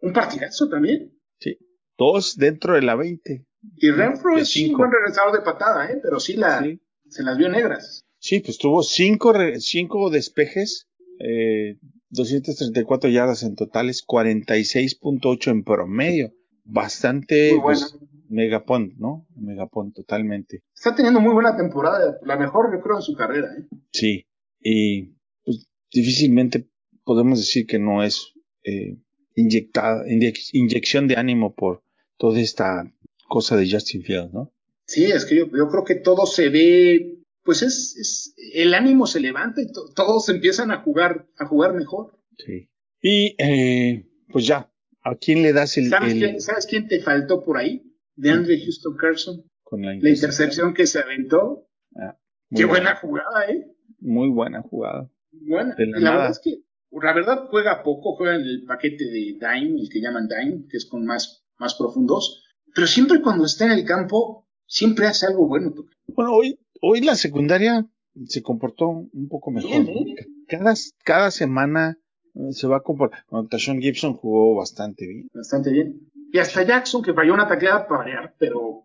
[0.00, 1.12] un partidazo también.
[1.38, 1.58] Sí.
[1.98, 3.44] Dos dentro de la 20.
[3.76, 4.78] Y Renfro es un cinco.
[4.78, 6.00] buen regresador de patada, ¿eh?
[6.02, 6.80] Pero sí, la, Sí.
[7.08, 8.00] se las vio negras.
[8.18, 10.88] Sí, pues tuvo cinco, re- cinco despejes,
[11.18, 11.76] eh,
[12.08, 16.32] 234 yardas en totales, 46.8 en promedio.
[16.64, 19.26] Bastante, Muy pues, megapont, ¿no?
[19.36, 20.62] Megapont totalmente.
[20.74, 22.18] Está teniendo muy buena temporada.
[22.22, 23.66] La mejor, yo creo, en su carrera, ¿eh?
[23.92, 24.26] Sí.
[24.62, 26.68] Y pues, difícilmente
[27.04, 28.32] podemos decir que no es
[28.64, 28.96] eh,
[29.34, 31.82] inyectada, inyec- inyección de ánimo por
[32.18, 32.92] toda esta
[33.28, 34.52] cosa de Justin Fields, ¿no?
[34.86, 39.06] Sí, es que yo, yo creo que todo se ve, pues es, es el ánimo
[39.06, 42.18] se levanta y to- todos empiezan a jugar, a jugar mejor.
[42.44, 42.68] Sí.
[43.00, 44.70] Y eh, pues ya,
[45.02, 47.82] ¿a quién le das el, ¿Sabes, el- quién, ¿Sabes quién te faltó por ahí?
[48.16, 49.44] De Andre Houston Carson.
[49.62, 51.66] con la La intercepción que se aventó.
[51.96, 52.18] Ah,
[52.54, 53.64] Qué buena jugada, ¿eh?
[54.00, 55.10] Muy buena jugada.
[55.32, 55.74] Buena.
[55.78, 59.88] La verdad es que, la verdad, juega poco, juega en el paquete de Dime, el
[59.90, 62.44] que llaman Dime, que es con más, más profundos.
[62.74, 65.74] Pero siempre cuando está en el campo, siempre hace algo bueno.
[66.08, 67.86] Bueno, hoy, hoy la secundaria
[68.26, 69.84] se comportó un poco mejor.
[69.84, 69.88] Bien.
[69.88, 70.26] ¿eh?
[70.48, 71.98] Cada, cada semana
[72.34, 73.24] eh, se va a comportar.
[73.30, 75.28] Bueno, Tashon Gibson jugó bastante bien.
[75.32, 76.10] Bastante bien.
[76.32, 78.84] Y hasta Jackson, que falló una tacleada para variar, pero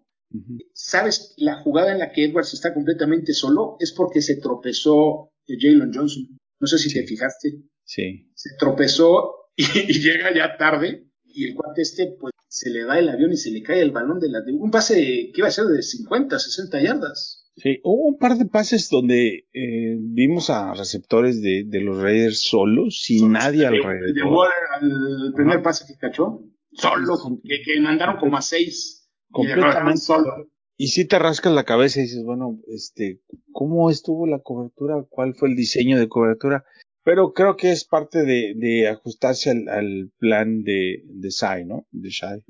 [0.74, 1.34] ¿sabes?
[1.38, 5.92] La jugada en la que Edwards está completamente solo es porque se tropezó eh, Jalen
[5.94, 6.38] Johnson.
[6.60, 7.00] No sé si Sí.
[7.00, 7.62] te fijaste.
[7.84, 8.32] Sí.
[8.34, 12.98] Se tropezó y, y llega ya tarde y el cuate este pues se le da
[13.00, 15.48] el avión y se le cae el balón de la de un pase que iba
[15.48, 17.42] a ser de 50, 60 yardas.
[17.58, 22.42] Sí, hubo un par de pases donde eh, vimos a receptores de, de los Raiders
[22.42, 24.48] solos, sin nadie El de alrededor.
[24.82, 26.42] Al primer pase que cachó,
[26.74, 28.95] solo, que, que mandaron como a seis
[29.44, 30.50] y Completamente solo.
[30.78, 33.22] Y si te rascas la cabeza y dices, bueno, este,
[33.54, 35.06] ¿cómo estuvo la cobertura?
[35.10, 36.66] ¿Cuál fue el diseño de cobertura?
[37.04, 41.86] Pero creo que es parte de, de ajustarse al, al plan de, de Sai, ¿no?
[41.92, 42.44] De Shai.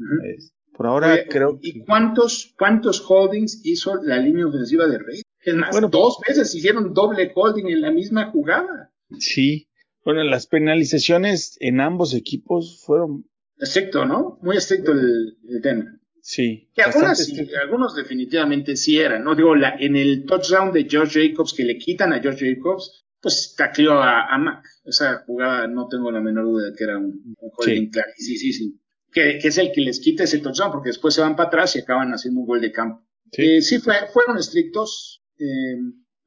[0.75, 5.21] Por ahora Oye, creo ¿Y que cuántos, cuántos holdings hizo la línea ofensiva de Rey?
[5.41, 8.91] Es más, Bueno, dos veces hicieron doble holding en la misma jugada.
[9.19, 9.67] sí.
[10.03, 13.25] Bueno, las penalizaciones en ambos equipos fueron,
[13.57, 14.37] Estricto, ¿no?
[14.43, 15.99] Muy estricto el, el tema.
[16.25, 16.69] Sí.
[16.73, 19.35] Que algunas sí, algunos definitivamente sí eran, ¿no?
[19.35, 23.53] Digo, la, en el touchdown de George Jacobs que le quitan a George Jacobs, pues
[23.55, 24.63] tacleó a, a Mac.
[24.83, 27.89] Esa jugada no tengo la menor duda de que era un, un Sí.
[27.91, 28.11] claro.
[28.17, 28.79] Sí, sí, sí.
[29.11, 31.75] Que, que es el que les quita ese touchdown, porque después se van para atrás
[31.75, 33.05] y acaban haciendo un gol de campo.
[33.31, 33.41] Sí.
[33.43, 35.77] Eh, sí, fue, fueron estrictos, eh,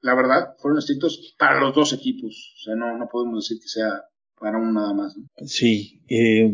[0.00, 2.54] la verdad, fueron estrictos para los dos equipos.
[2.56, 4.04] O sea, no, no podemos decir que sea
[4.40, 5.16] para uno nada más.
[5.16, 5.26] ¿no?
[5.44, 6.02] Sí.
[6.08, 6.50] Eh,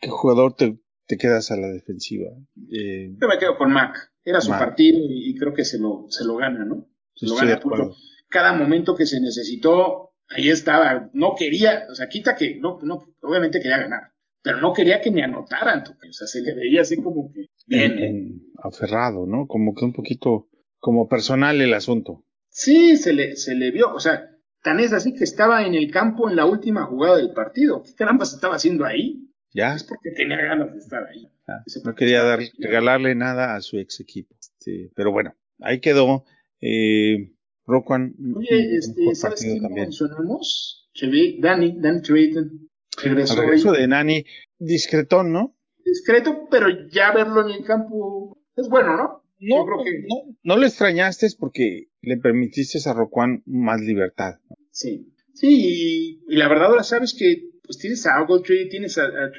[0.00, 0.78] ¿Qué jugador te,
[1.08, 2.30] te quedas a la defensiva?
[2.70, 4.12] Eh, Yo me quedo con Mac.
[4.24, 4.60] Era su Mac.
[4.60, 6.86] partido y, creo que se lo, se lo gana, ¿no?
[7.14, 7.58] Se lo estoy gana.
[7.58, 7.96] Acuerdo.
[8.28, 11.10] Cada momento que se necesitó, ahí estaba.
[11.14, 15.10] No quería, o sea, quita que, no, no, obviamente quería ganar, pero no quería que
[15.10, 15.82] me anotaran.
[16.08, 17.92] O sea, se le veía así como que bien.
[17.92, 19.46] en- en- aferrado, ¿no?
[19.46, 22.24] Como que un poquito como personal el asunto.
[22.50, 25.88] Sí, se le, se le vio, o sea, Tan es así que estaba en el
[25.88, 27.80] campo en la última jugada del partido.
[27.84, 29.27] ¿Qué caramba se estaba haciendo ahí?
[29.52, 29.74] Ya.
[29.74, 31.28] Es porque tenía ganas de estar ahí.
[31.46, 34.36] Ah, no quería dar, regalarle nada a su ex equipo.
[34.58, 36.24] Sí, pero bueno, ahí quedó.
[36.60, 37.32] Eh,
[37.66, 38.14] Roquan.
[38.36, 40.90] Oye, este, ¿sabes quién mencionamos?
[41.38, 42.68] Dani, Dani Trayton.
[43.02, 43.40] Regresó.
[43.40, 44.24] regreso de Nani,
[44.58, 45.56] discretón, ¿no?
[45.84, 49.24] Discreto, pero ya verlo en el campo es bueno, ¿no?
[49.40, 50.04] No, creo que...
[50.08, 54.40] no, no lo extrañaste porque le permitiste a Roquan más libertad.
[54.72, 59.30] Sí, sí, y, la verdad ahora sabes que pues tienes a Ogletree, tienes a, a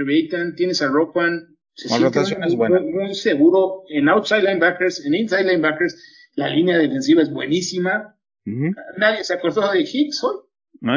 [0.56, 1.58] tienes a Roquan.
[1.90, 2.80] La rotación es buena.
[2.80, 8.16] Muy seguro en outside linebackers, en inside linebackers, la línea defensiva es buenísima.
[8.46, 10.36] Nadie se acordó de Hicks hoy.
[10.82, 10.94] No,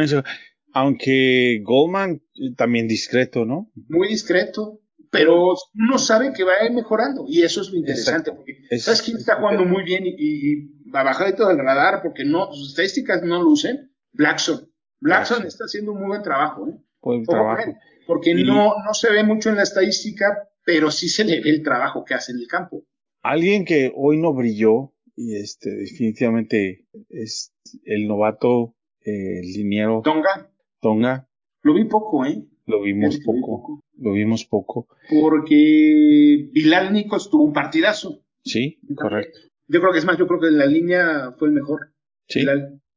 [0.75, 3.71] aunque Goldman eh, también discreto, ¿no?
[3.89, 8.33] Muy discreto, pero uno sabe que va a ir mejorando y eso es lo interesante,
[8.33, 12.03] porque ¿sabes quién está jugando muy bien y, va a bajar de todo el radar
[12.03, 13.91] porque no, sus estadísticas no lucen?
[14.13, 14.71] Blackson.
[15.01, 16.75] Blackson está haciendo un muy buen trabajo, ¿eh?
[17.03, 17.75] Buen trabajo.
[18.07, 21.63] Porque no, no se ve mucho en la estadística, pero sí se le ve el
[21.63, 22.85] trabajo que hace en el campo.
[23.23, 27.53] Alguien que hoy no brilló y este definitivamente es
[27.85, 30.51] el novato eh, liniero Tonga.
[30.81, 31.29] Tonga.
[31.63, 32.45] Lo vi poco, ¿eh?
[32.67, 34.89] Lo vimos poco, Lo vimos poco.
[35.21, 38.23] Porque Bilal Nicos tuvo un partidazo.
[38.45, 39.39] Sí, correcto.
[39.69, 41.93] Yo creo que es más, yo creo que en la línea fue el mejor.
[42.29, 42.45] Sí.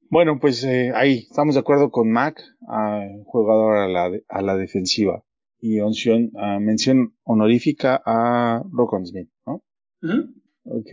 [0.09, 2.41] Bueno, pues eh, ahí estamos de acuerdo con Mac,
[3.25, 5.23] jugador a la, a la defensiva.
[5.59, 9.63] Y onción, mención honorífica a Rockon Smith, ¿no?
[10.65, 10.89] Ok.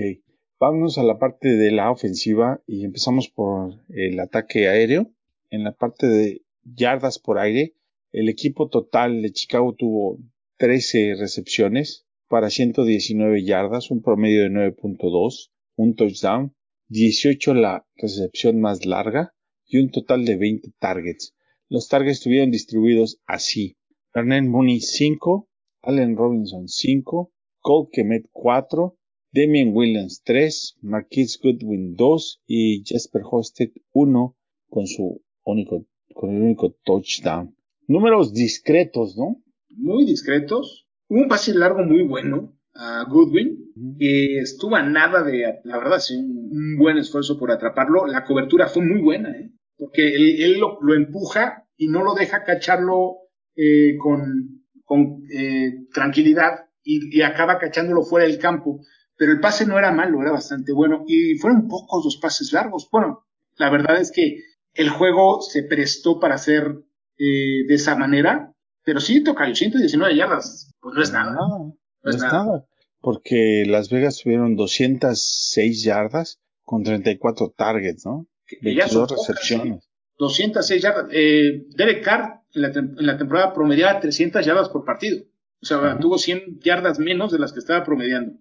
[0.58, 5.10] Vámonos a la parte de la ofensiva y empezamos por el ataque aéreo.
[5.50, 7.74] En la parte de yardas por aire,
[8.12, 10.18] el equipo total de Chicago tuvo
[10.58, 16.54] 13 recepciones para 119 yardas, un promedio de 9.2, un touchdown,
[16.92, 19.32] 18 la recepción más larga
[19.66, 21.34] y un total de 20 targets.
[21.70, 23.78] Los targets estuvieron distribuidos así.
[24.12, 25.48] Ernest Mooney 5,
[25.80, 28.98] Allen Robinson 5, Cole Kemet 4,
[29.32, 34.36] Damian Williams 3, Marquise Goodwin 2 y Jasper Hosted 1
[34.68, 37.56] con su único, con el único touchdown.
[37.86, 39.42] Números discretos, ¿no?
[39.70, 40.86] Muy discretos.
[41.08, 43.61] Un pase largo muy bueno a Goodwin,
[43.98, 48.06] que estuvo a nada de, la verdad, sí, un, buen esfuerzo por atraparlo.
[48.06, 49.50] La cobertura fue muy buena, ¿eh?
[49.76, 53.16] porque él, lo, empuja y no lo deja cacharlo
[53.56, 58.80] eh, con, con eh, tranquilidad y, y, acaba cachándolo fuera del campo
[59.22, 62.88] pero el pase no era malo, era bastante bueno y fueron pocos los pases largos.
[62.90, 63.24] Bueno,
[63.56, 64.42] la verdad es que
[64.74, 66.82] el juego se prestó para hacer
[67.18, 68.52] eh, de esa manera,
[68.84, 71.34] pero sí, toca 119 yardas, pues no es nada.
[71.34, 72.66] No, es, nada.
[73.02, 78.26] Porque Las Vegas tuvieron 206 yardas con 34 targets, ¿no?
[78.62, 79.90] 22 recepciones.
[80.18, 81.06] 206 yardas.
[81.12, 85.24] Eh, Derek Carr en la, en la, temporada promediaba 300 yardas por partido.
[85.60, 88.38] O sea, tuvo 100 yardas menos de las que estaba promediando.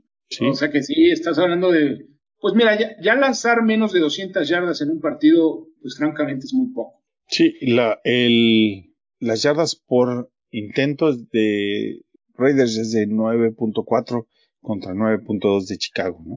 [0.50, 2.08] O sea que sí, estás hablando de,
[2.40, 6.74] pues mira, ya, lanzar menos de 200 yardas en un partido, pues francamente es muy
[6.74, 7.04] poco.
[7.28, 12.02] Sí, la, el, las yardas por intentos de
[12.36, 14.26] Raiders es de 9.4
[14.62, 16.36] contra 9.2 de Chicago, ¿no?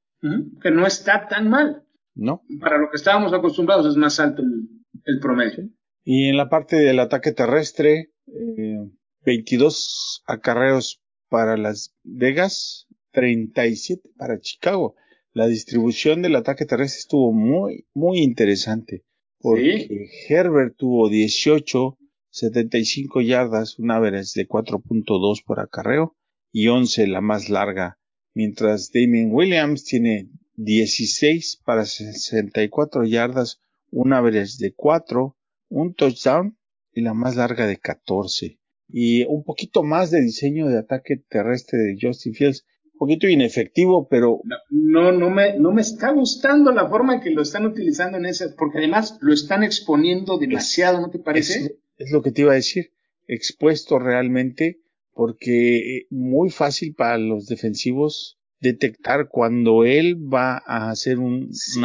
[0.61, 1.83] Que no está tan mal.
[2.15, 2.43] No.
[2.59, 5.69] Para lo que estábamos acostumbrados es más alto el, promedio.
[6.03, 8.89] Y en la parte del ataque terrestre, eh,
[9.25, 14.95] 22 acarreos para Las Vegas, 37 para Chicago.
[15.33, 19.03] La distribución del ataque terrestre estuvo muy, muy interesante.
[19.39, 21.97] Porque Herbert tuvo 18,
[22.29, 26.15] 75 yardas, un average de 4.2 por acarreo
[26.51, 27.97] y 11 la más larga.
[28.35, 35.35] Mientras Damien Williams tiene 16 para 64 yardas, un average de 4,
[35.69, 36.55] un touchdown
[36.93, 38.59] y la más larga de 14.
[38.87, 42.65] Y un poquito más de diseño de ataque terrestre de Justin Fields
[42.97, 44.41] poquito inefectivo, pero...
[44.69, 48.25] No, no, me, no me está gustando la forma en que lo están utilizando en
[48.25, 51.77] ese, porque además lo están exponiendo demasiado, ¿no te parece?
[51.97, 52.91] Es, lo que te iba a decir,
[53.27, 54.81] expuesto realmente,
[55.15, 61.81] porque muy fácil para los defensivos detectar cuando él va a hacer un sí,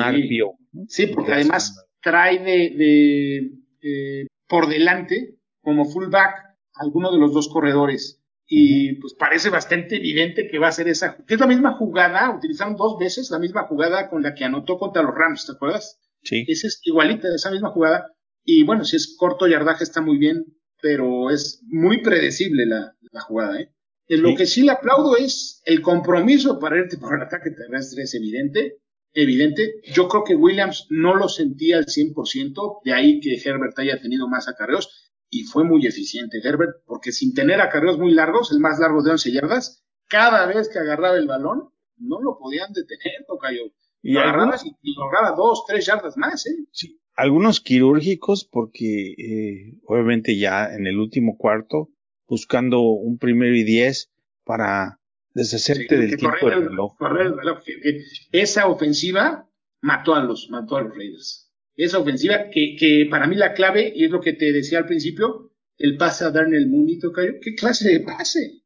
[0.89, 3.51] Sí, porque además trae de, de
[3.83, 6.35] eh, por delante, como fullback,
[6.75, 8.21] alguno de los dos corredores
[8.53, 12.35] y pues parece bastante evidente que va a ser esa, que es la misma jugada,
[12.37, 16.01] utilizaron dos veces la misma jugada con la que anotó contra los Rams, ¿te acuerdas?
[16.25, 16.45] Sí.
[16.49, 18.13] Esa es igualita, esa misma jugada,
[18.45, 20.47] y bueno, si es corto yardaje está muy bien,
[20.83, 23.73] pero es muy predecible la, la jugada, ¿eh?
[24.09, 28.15] Lo que sí le aplaudo es el compromiso para irte por el ataque terrestre, es
[28.15, 28.79] evidente,
[29.13, 29.75] evidente.
[29.93, 34.29] Yo creo que Williams no lo sentía al 100%, de ahí que Herbert haya tenido
[34.29, 38.81] más acarreos y fue muy eficiente Herbert, porque sin tener acarreos muy largos, el más
[38.81, 43.63] largo de 11 yardas, cada vez que agarraba el balón, no lo podían detener, Tocayo.
[44.03, 46.57] Y lo agarraba y lograba dos, tres yardas más, ¿eh?
[46.73, 51.91] Sí, algunos quirúrgicos, porque eh, obviamente ya en el último cuarto,
[52.31, 54.09] buscando un primero y diez
[54.45, 55.01] para
[55.35, 56.97] deshacerte del tiempo del reloj.
[58.31, 59.49] esa ofensiva
[59.81, 61.51] mató a los, mató a los Raiders.
[61.75, 64.87] Esa ofensiva que, que para mí la clave, y es lo que te decía al
[64.87, 67.35] principio, el pase a Darnell Mooney, Tocayo.
[67.43, 68.63] ¿Qué clase de pase?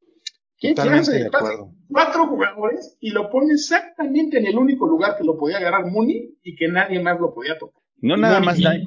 [0.59, 1.55] ¿Qué clase de, pase?
[1.88, 6.38] Cuatro jugadores y lo pone exactamente en el único lugar que lo podía agarrar Mooney
[6.42, 7.83] y que nadie más lo podía tocar.
[7.98, 8.85] No nada más nadie,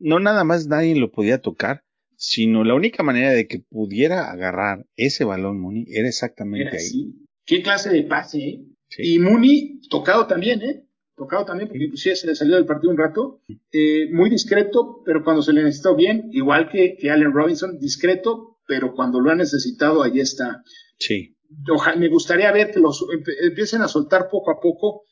[0.00, 1.84] no nada más nadie lo podía tocar,
[2.18, 7.14] sino la única manera de que pudiera agarrar ese balón Mooney era exactamente ahí.
[7.46, 8.64] Qué clase de pase, ¿eh?
[8.98, 10.84] Y Mooney tocado también, ¿eh?
[11.14, 13.42] Tocado también, porque pues, sí, se le salió del partido un rato.
[13.72, 18.58] Eh, muy discreto, pero cuando se le necesitó bien, igual que, que Allen Robinson, discreto,
[18.66, 20.62] pero cuando lo ha necesitado, ahí está.
[20.98, 21.36] Sí.
[21.72, 23.04] Ojalá, me gustaría ver que los
[23.42, 25.04] empiecen a soltar poco a poco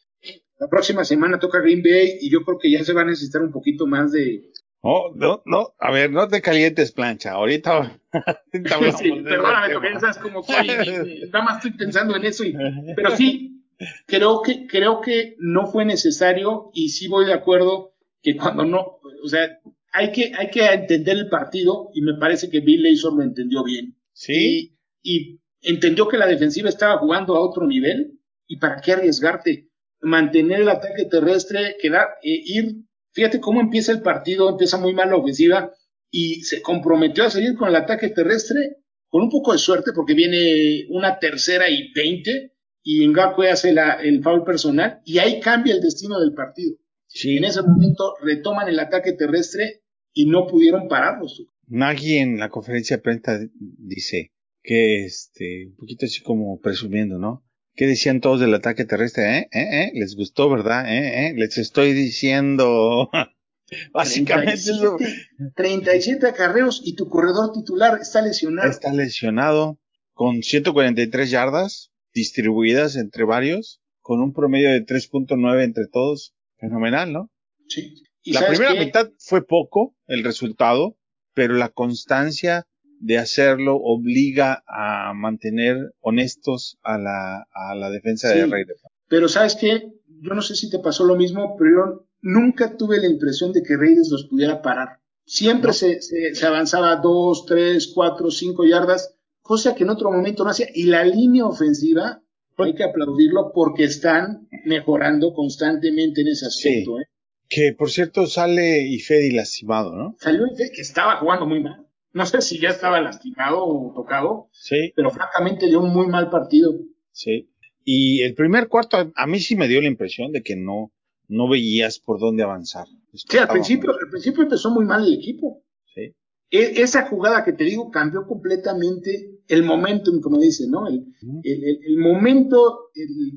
[0.59, 3.43] la próxima semana toca Green Bay y yo creo que ya se va a necesitar
[3.43, 4.51] un poquito más de.
[4.81, 7.99] Oh, no, no, a ver, no te calientes plancha, ahorita.
[8.53, 10.67] sí, perdóname, porque sabes como soy,
[11.33, 12.55] nada más estoy pensando en eso, y,
[12.95, 13.65] pero sí,
[14.07, 18.99] creo que, creo que no fue necesario y sí voy de acuerdo que cuando no,
[19.23, 19.59] o sea,
[19.93, 23.65] hay que, hay que entender el partido y me parece que Bill Lazor lo entendió
[23.65, 23.97] bien.
[24.13, 24.77] Sí.
[25.03, 29.71] Y, y entendió que la defensiva estaba jugando a otro nivel y para qué arriesgarte
[30.01, 32.77] mantener el ataque terrestre, quedar, eh, ir,
[33.17, 35.73] fíjate cómo empieza el partido, empieza muy mal la ofensiva
[36.11, 38.77] y se comprometió a seguir con el ataque terrestre
[39.09, 42.53] con un poco de suerte porque viene una tercera y veinte
[42.83, 46.77] y Ngakwe hace la, el foul personal y ahí cambia el destino del partido.
[47.25, 49.81] En ese momento retoman el ataque terrestre
[50.13, 51.43] y no pudieron pararlos.
[51.67, 57.46] Nagy en la conferencia de prensa dice que este, un poquito así como presumiendo, ¿no?
[57.77, 59.39] ¿Qué decían todos del ataque terrestre?
[59.39, 59.49] ¿Eh?
[59.53, 59.83] ¿Eh?
[59.83, 59.93] ¿Eh?
[59.95, 60.91] ¿Les gustó, verdad?
[60.91, 61.27] ¿Eh?
[61.27, 61.35] ¿Eh?
[61.37, 63.11] Les estoy diciendo.
[63.93, 68.71] Básicamente 37, 37 acarreos y tu corredor titular está lesionado.
[68.71, 69.79] Está lesionado
[70.15, 76.35] con 143 yardas distribuidas entre varios, con un promedio de 3.9 entre todos.
[76.59, 77.31] Fenomenal, ¿no?
[77.69, 78.03] Sí.
[78.25, 80.97] la primera mitad fue poco el resultado,
[81.35, 82.67] pero la constancia
[83.01, 88.83] de hacerlo obliga a mantener honestos a la, a la defensa de Raiders.
[89.09, 92.99] Pero sabes qué, yo no sé si te pasó lo mismo, pero yo nunca tuve
[92.99, 95.01] la impresión de que Raiders los pudiera parar.
[95.25, 100.51] Siempre se, se, avanzaba dos, tres, cuatro, cinco yardas, cosa que en otro momento no
[100.51, 100.69] hacía.
[100.73, 102.23] Y la línea ofensiva,
[102.57, 107.01] hay que aplaudirlo porque están mejorando constantemente en ese aspecto.
[107.01, 107.07] ¿eh?
[107.49, 110.17] Que por cierto sale Ifedi lastimado, ¿no?
[110.21, 111.86] Salió Ifedi que estaba jugando muy mal.
[112.17, 114.91] No sé si ya estaba lastimado o tocado, sí.
[114.97, 116.73] pero francamente dio un muy mal partido.
[117.13, 117.51] Sí.
[117.85, 120.95] Y el primer cuarto a mí sí me dio la impresión de que no,
[121.29, 122.87] no veías por dónde avanzar.
[123.13, 125.63] Sí, al principio, al principio empezó muy mal el equipo.
[125.95, 126.15] Sí.
[126.51, 130.89] E, esa jugada que te digo cambió completamente el momentum, como dice, ¿no?
[130.89, 131.05] El,
[131.45, 132.89] el, el, momento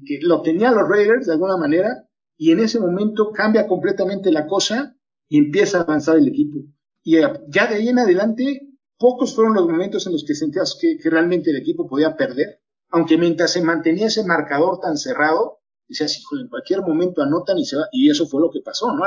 [0.05, 4.47] que lo tenían los Raiders de alguna manera, y en ese momento cambia completamente la
[4.47, 4.95] cosa
[5.27, 6.59] y empieza a avanzar el equipo.
[7.03, 8.68] Y ya de ahí en adelante
[8.99, 12.59] pocos fueron los momentos en los que sentías que, realmente el equipo podía perder,
[12.89, 17.65] aunque mientras se mantenía ese marcador tan cerrado, decías, hijo, en cualquier momento anotan y
[17.65, 19.03] se va, y eso fue lo que pasó, ¿no?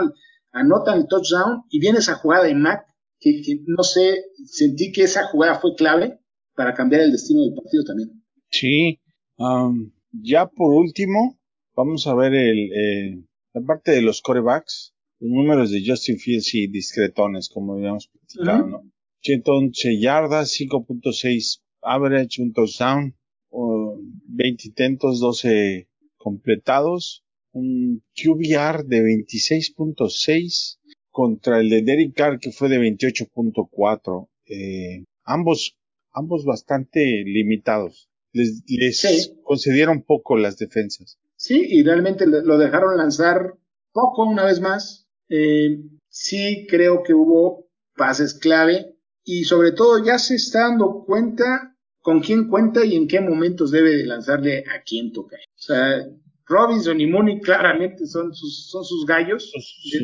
[0.52, 2.86] anotan el touchdown y viene esa jugada de Mac,
[3.20, 6.18] que, no sé, sentí que esa jugada fue clave
[6.56, 8.10] para cambiar el destino del partido también.
[8.50, 9.00] Sí,
[9.36, 11.38] um, ya por último,
[11.76, 16.54] vamos a ver el, eh, la parte de los corebacks, los números de Justin Fields
[16.54, 18.91] y discretones, como habíamos platicado, ¿no?
[19.22, 23.14] 111 yardas, 5.6 average, un touchdown,
[23.50, 30.78] 20 intentos, 12 completados, un QBR de 26.6
[31.10, 34.28] contra el de Derek Carr que fue de 28.4.
[34.46, 35.76] Eh, ambos,
[36.12, 38.08] ambos bastante limitados.
[38.32, 41.18] Les, les concedieron poco las defensas.
[41.36, 43.54] Sí, y realmente lo dejaron lanzar
[43.92, 45.06] poco una vez más.
[45.28, 48.91] Eh, sí creo que hubo pases clave
[49.24, 53.70] y sobre todo ya se está dando cuenta con quién cuenta y en qué momentos
[53.70, 55.36] debe de lanzarle a quién toca.
[55.36, 56.04] O sea,
[56.46, 59.52] Robinson y Mooney claramente son sus, son sus gallos,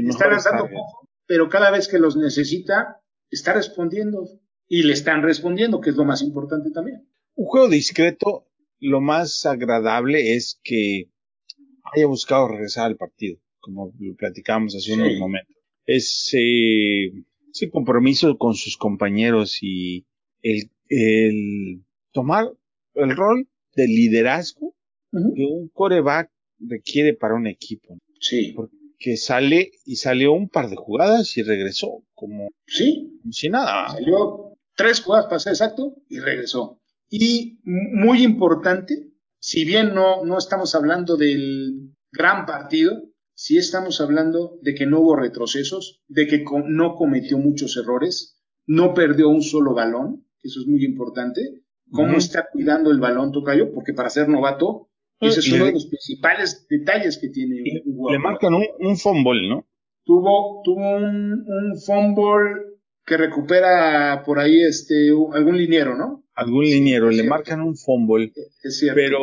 [0.08, 4.28] está lanzando poco, pero cada vez que los necesita, está respondiendo
[4.68, 7.08] y le están respondiendo, que es lo más importante también.
[7.34, 8.46] Un juego discreto,
[8.80, 11.10] lo más agradable es que
[11.94, 15.56] haya buscado regresar al partido, como lo platicamos hace unos momentos.
[15.84, 17.12] Ese,
[17.58, 20.06] ese compromiso con sus compañeros y
[20.42, 21.82] el, el
[22.12, 22.52] tomar
[22.94, 24.74] el rol de liderazgo
[25.10, 27.98] que un coreback requiere para un equipo.
[28.20, 28.52] Sí.
[28.54, 33.18] Porque sale y salió un par de jugadas y regresó como, sí.
[33.22, 33.90] como si nada.
[33.90, 36.80] Salió tres jugadas para ser exacto y regresó.
[37.08, 43.07] Y muy importante, si bien no, no estamos hablando del gran partido,
[43.38, 48.36] sí estamos hablando de que no hubo retrocesos, de que no cometió muchos errores,
[48.66, 51.62] no perdió un solo balón, eso es muy importante.
[51.92, 53.72] ¿Cómo está cuidando el balón Tocayo?
[53.72, 58.12] Porque para ser novato, ese es uno de los principales detalles que tiene un jugador.
[58.12, 59.64] Le marcan un, un fumble, ¿no?
[60.02, 62.76] Tuvo, tuvo un, un fumble
[63.06, 66.24] que recupera por ahí este algún liniero, ¿no?
[66.34, 68.32] Algún liniero, le marcan un fumble.
[68.64, 68.96] Es cierto.
[68.96, 69.20] Pero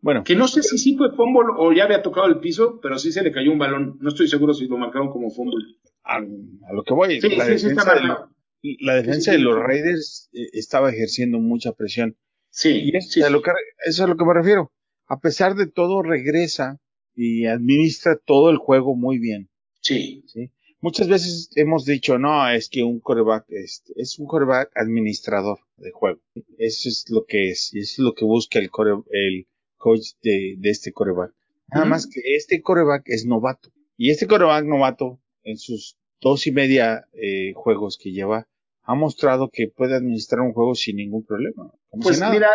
[0.00, 0.24] bueno.
[0.24, 3.12] Que no sé si sí fue fumble o ya había tocado el piso, pero sí
[3.12, 3.98] se le cayó un balón.
[4.00, 5.64] No estoy seguro si lo marcaron como fumble.
[6.04, 10.48] A, lo que voy, sí, la, sí, defensa, de, la defensa de los Raiders eh,
[10.52, 12.16] estaba ejerciendo mucha presión.
[12.50, 13.50] Sí, y eso, a lo que,
[13.84, 14.72] eso es a lo que me refiero.
[15.08, 16.78] A pesar de todo, regresa
[17.14, 19.50] y administra todo el juego muy bien.
[19.80, 20.22] Sí.
[20.26, 20.52] ¿sí?
[20.80, 25.90] Muchas veces hemos dicho, no, es que un coreback es, es un coreback administrador de
[25.90, 26.20] juego.
[26.58, 30.12] Eso es lo que es, y eso es lo que busca el, core, el coach
[30.22, 31.32] de, de este coreback.
[31.72, 33.70] Nada más que este coreback es novato.
[33.96, 38.48] Y este coreback novato, en sus dos y media eh, juegos que lleva,
[38.82, 41.72] ha mostrado que puede administrar un juego sin ningún problema.
[42.00, 42.50] Pues si mira,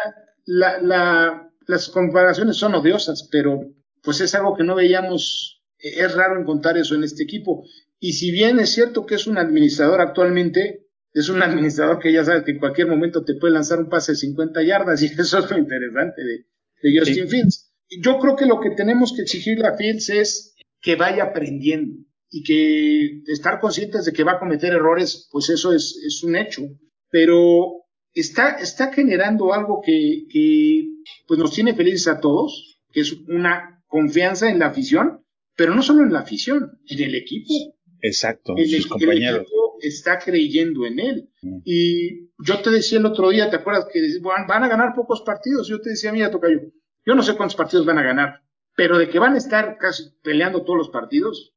[0.46, 3.66] la, la, las comparaciones son odiosas, pero
[4.02, 5.62] pues es algo que no veíamos.
[5.78, 7.66] Es raro encontrar eso en este equipo.
[8.00, 12.24] Y si bien es cierto que es un administrador actualmente, es un administrador que ya
[12.24, 15.40] sabe que en cualquier momento te puede lanzar un pase de 50 yardas y eso
[15.40, 16.46] es lo interesante de,
[16.82, 17.72] de Justin Fields.
[18.02, 22.44] Yo creo que lo que tenemos que exigirle a Fields es que vaya aprendiendo y
[22.44, 26.62] que estar conscientes de que va a cometer errores, pues eso es, es un hecho.
[27.10, 30.86] Pero está, está generando algo que, que
[31.28, 35.26] pues nos tiene felices a todos, que es una confianza en la afición,
[35.56, 37.54] pero no solo en la afición, en el equipo.
[38.02, 39.36] Exacto, el, sus compañeros.
[39.36, 41.30] El equipo está creyendo en él.
[41.64, 45.68] Y yo te decía el otro día, ¿te acuerdas que van, a ganar pocos partidos?
[45.68, 46.62] Yo te decía, mira, Tocayo,
[47.06, 48.44] yo no sé cuántos partidos van a ganar,
[48.76, 51.54] pero de que van a estar casi peleando todos los partidos,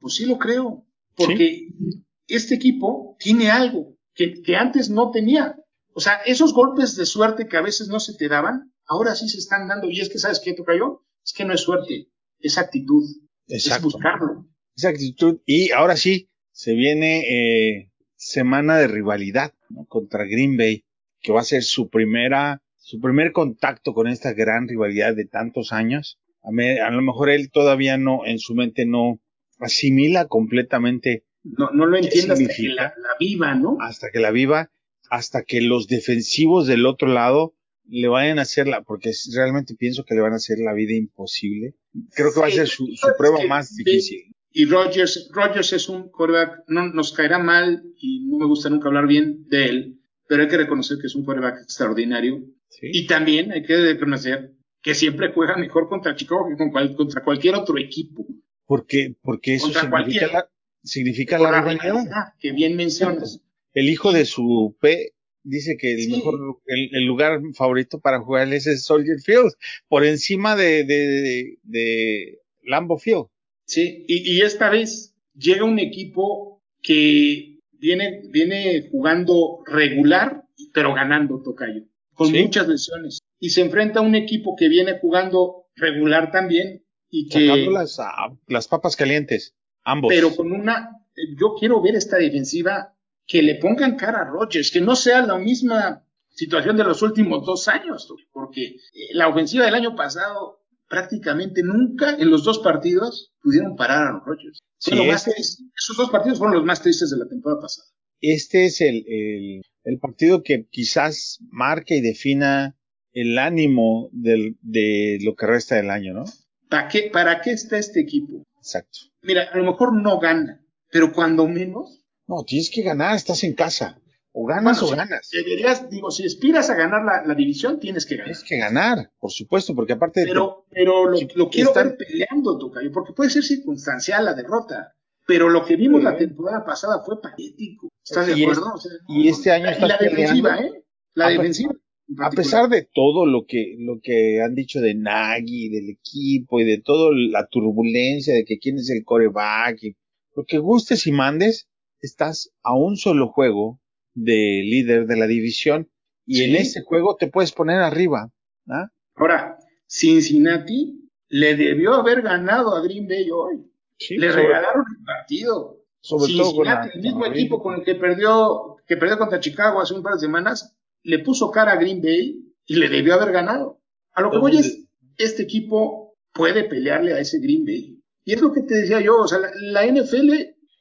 [0.00, 0.86] pues sí lo creo,
[1.16, 2.04] porque ¿Sí?
[2.28, 5.56] este equipo tiene algo que, que antes no tenía.
[5.94, 9.28] O sea, esos golpes de suerte que a veces no se te daban, ahora sí
[9.28, 9.88] se están dando.
[9.88, 11.04] Y es que, ¿sabes qué, Tocayo?
[11.24, 13.04] Es que no es suerte, es actitud.
[13.46, 13.88] Exacto.
[13.88, 14.46] Es buscarlo.
[14.76, 15.40] Esa actitud.
[15.46, 19.86] Y ahora sí, se viene eh, semana de rivalidad ¿no?
[19.86, 20.84] contra Green Bay,
[21.20, 25.72] que va a ser su primera, su primer contacto con esta gran rivalidad de tantos
[25.72, 26.20] años.
[26.44, 29.20] A, me, a lo mejor él todavía no, en su mente no
[29.58, 31.24] asimila completamente.
[31.42, 33.76] No, no lo entiende hasta que la, la viva, ¿no?
[33.80, 34.70] Hasta que la viva,
[35.10, 40.04] hasta que los defensivos del otro lado le vayan a hacer la, porque realmente pienso
[40.04, 41.74] que le van a hacer la vida imposible.
[42.14, 44.33] Creo que sí, va a ser su, su prueba más difícil.
[44.56, 48.86] Y Rogers, Rogers es un quarterback, no nos caerá mal y no me gusta nunca
[48.86, 52.40] hablar bien de él, pero hay que reconocer que es un quarterback extraordinario.
[52.68, 52.86] Sí.
[52.92, 57.24] Y también hay que reconocer que siempre juega mejor contra Chicago que con cual, contra
[57.24, 58.24] cualquier otro equipo.
[58.64, 60.48] Porque, porque eso significa cualquier- la,
[60.84, 63.40] significa la que bien mencionas.
[63.72, 66.10] El hijo de su P dice que el Sí.
[66.12, 69.52] mejor, el, el lugar favorito para jugar es el Soldier Field,
[69.88, 73.26] por encima de, de, de, de Lambeau Field.
[73.66, 81.42] Sí, y, y esta vez llega un equipo que viene, viene jugando regular, pero ganando
[81.42, 81.82] Tocayo,
[82.14, 82.42] con Sí.
[82.42, 83.18] muchas lesiones.
[83.40, 87.98] Y se enfrenta a un equipo que viene jugando regular también, y que, Sacando las,
[88.00, 89.54] ah, las papas calientes,
[89.84, 90.08] ambos.
[90.12, 90.90] pero con una,
[91.38, 92.94] yo quiero ver esta defensiva
[93.26, 97.46] que le pongan cara a Rodgers, que no sea la misma situación de los últimos
[97.46, 98.78] dos años, porque eh,
[99.12, 100.63] la ofensiva del año pasado
[100.94, 104.60] prácticamente nunca en los dos partidos pudieron parar a los Rodgers.
[104.78, 105.32] Sí, este-.
[105.40, 107.88] Esos dos partidos fueron los más tristes de la temporada pasada.
[108.20, 112.76] este es el, el, el partido que quizás marque y defina
[113.12, 116.24] el ánimo del, de lo que resta del año, ¿no?
[116.68, 118.42] ¿Para qué, ¿Para qué está este equipo?
[118.58, 118.98] Exacto.
[119.22, 123.54] Mira, a lo mejor no gana, pero cuando menos, No, tienes que ganar, estás en
[123.54, 124.00] casa.
[124.36, 125.30] O ganas Bueno, o sí, ganas.
[125.30, 128.32] deberías, digo, si aspiras a ganar la, la división, tienes que ganar.
[128.32, 131.96] Tienes que ganar, por supuesto, porque aparte de Pero, pero lo, Sí, lo quiero ver
[131.96, 134.92] peleando, Tocayo, porque puede ser circunstancial la derrota.
[135.26, 136.04] Pero lo que vimos Sí.
[136.04, 137.88] la temporada pasada fue patético.
[138.04, 138.62] ¿Estás de Y acuerdo?
[138.62, 140.58] es- O sea, y este año y estás la defensiva.
[140.58, 140.82] ¿eh?
[141.14, 141.72] La defensiva.
[142.18, 146.64] a pesar de todo lo que, lo que han dicho de Nagy, del equipo y
[146.64, 149.96] de toda la turbulencia de que quién es el coreback y
[150.36, 151.68] lo que gustes y mandes,
[152.00, 153.80] estás a un solo juego
[154.14, 155.88] de líder de la división
[156.26, 158.30] y en ese juego te puedes poner arriba.
[158.68, 158.88] ¿ah?
[159.16, 163.70] Ahora, Cincinnati le debió haber ganado a Green Bay hoy.
[164.10, 165.80] le regalaron el partido.
[166.00, 169.94] Sobre Cincinnati, todo el mismo equipo con el que perdió, que perdió contra Chicago hace
[169.94, 173.80] un par de semanas, le puso cara a Green Bay y le debió haber ganado.
[174.12, 174.84] A lo que voy es,
[175.16, 177.98] este equipo puede pelearle a ese Green Bay.
[178.24, 180.32] Y es lo que te decía yo, o sea, la, NFL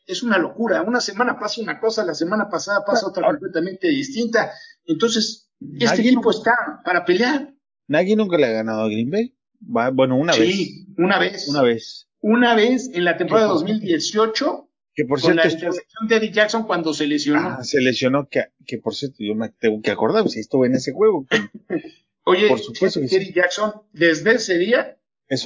[0.06, 0.82] es una locura.
[0.82, 4.52] Una semana pasa una cosa, la semana pasada pasa otra completamente distinta.
[4.86, 5.50] Entonces,
[5.80, 7.54] este equipo está para pelear.
[7.88, 9.36] ¿Nadie nunca le ha ganado a Green Bay?
[9.60, 10.48] Bueno, una vez.
[10.48, 11.48] Sí, una vez.
[11.48, 12.08] Una vez.
[12.20, 16.94] Una vez en la temporada 2018 que por cierto, la intercepción de Eddie Jackson cuando
[16.94, 17.40] se lesionó.
[17.40, 20.76] Ah, se lesionó, que, que por cierto, yo me tengo que acordar, si estuve en
[20.76, 21.26] ese juego.
[22.26, 24.98] Oye, por supuesto que Eddie Jackson, desde ese día,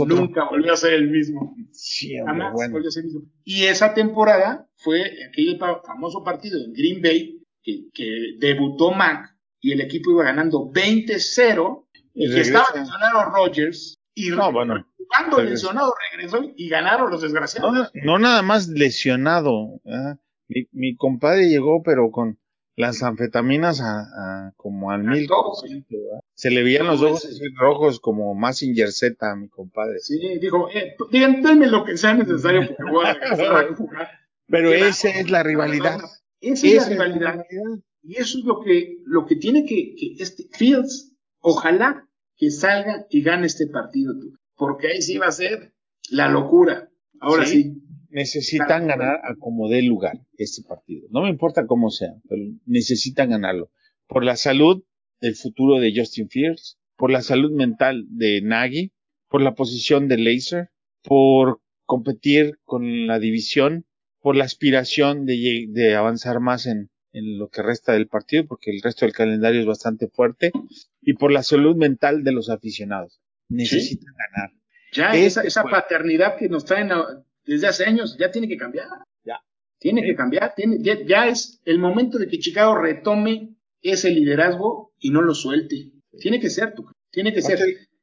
[0.08, 1.56] nunca volvió a ser el mismo.
[1.72, 2.74] Sí, Jamás bueno.
[2.74, 3.30] volvió a ser el mismo.
[3.44, 9.72] Y esa temporada fue aquel famoso partido en Green Bay, que, que debutó Mac, y
[9.72, 14.86] el equipo iba ganando 20-0, y, que estaba lesionado Rogers, y no, bueno.
[15.08, 17.92] Cuando lesionado regresó y ganaron los desgraciados.
[17.94, 19.80] No, nada más lesionado.
[20.48, 22.40] Mi, mi, compadre llegó, pero con
[22.76, 25.28] las anfetaminas a, como al mil.
[26.38, 30.00] Se le veían los ojos rojos como más Z a mi compadre.
[30.00, 34.08] Sí, dijo, eh, denme lo que sea necesario porque voy a regresar a jugar.
[34.48, 36.00] Pero esa es la rivalidad.
[36.40, 37.46] Esa, es la rivalidad.
[38.04, 42.08] Y eso es lo que, lo que tiene que, que este Fields, ojalá
[42.38, 45.74] que salga y gane este partido, tú porque ahí sí va a ser
[46.10, 46.90] la locura.
[47.20, 47.82] Ahora sí.
[48.10, 51.08] Necesitan ganar a como dé lugar este partido.
[51.12, 53.70] No me importa cómo sea, pero necesitan ganarlo.
[54.08, 54.84] Por la salud
[55.22, 58.92] del futuro de Justin Fields, por la salud mental de Nagy,
[59.30, 60.70] por la posición de Laser,
[61.04, 63.86] por competir con la división,
[64.22, 68.72] por la aspiración de, de avanzar más en, en lo que resta del partido, porque
[68.72, 70.52] el resto del calendario es bastante fuerte,
[71.02, 74.52] y por la salud mental de los aficionados necesitan ganar.
[74.94, 76.90] Ya esa, esa paternidad que nos traen
[77.46, 78.88] desde hace años ya tiene que cambiar.
[79.24, 79.42] Ya.
[79.80, 80.54] Tiene que cambiar.
[80.56, 85.92] Tiene, ya, es el momento de que Chicago retome ese liderazgo y no lo suelte.
[86.20, 86.74] Tiene que ser,
[87.12, 87.60] tiene que ser.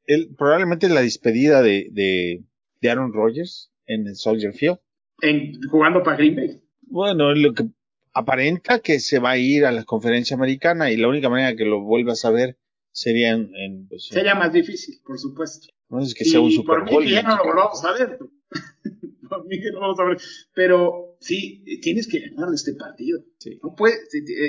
[0.06, 2.44] El, probablemente la despedida de, de,
[2.80, 4.78] de Aaron Rodgers en el Soldier Field.
[5.22, 6.60] En, jugando para Green Bay.
[6.82, 7.64] Bueno, lo que
[8.12, 11.64] aparenta que se va a ir a la conferencia americana y la única manera que
[11.64, 12.58] lo vuelvas a ver
[12.92, 15.68] serían en, pues, sería más difícil, por supuesto.
[15.88, 16.90] No es que sea un Super Bowl.
[16.90, 18.18] Por mí ya no lo vamos a ver.
[19.28, 20.18] por mí que no lo vamos a ver.
[20.54, 23.20] Pero sí, tienes que ganar este partido.
[23.62, 23.96] No puede,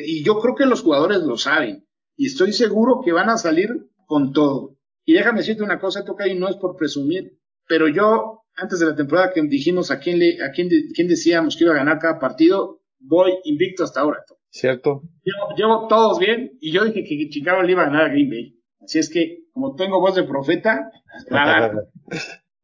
[0.06, 1.86] y yo creo que los jugadores lo saben.
[2.16, 4.78] Y estoy seguro que van a salir con todo.
[5.06, 7.38] Y déjame decirte una cosa, toca y no es por presumir,
[7.68, 11.56] pero yo, antes de la temporada que dijimos a quién, le, a quién, quién decíamos
[11.56, 14.24] que iba a ganar cada partido, voy invicto hasta ahora.
[14.50, 15.04] ¿Cierto?
[15.58, 18.58] Llevo, todos bien y yo dije que Chicago le iba a ganar a Green Bay.
[18.80, 20.92] Así es que, como tengo voz de profeta,
[21.30, 21.74] nada.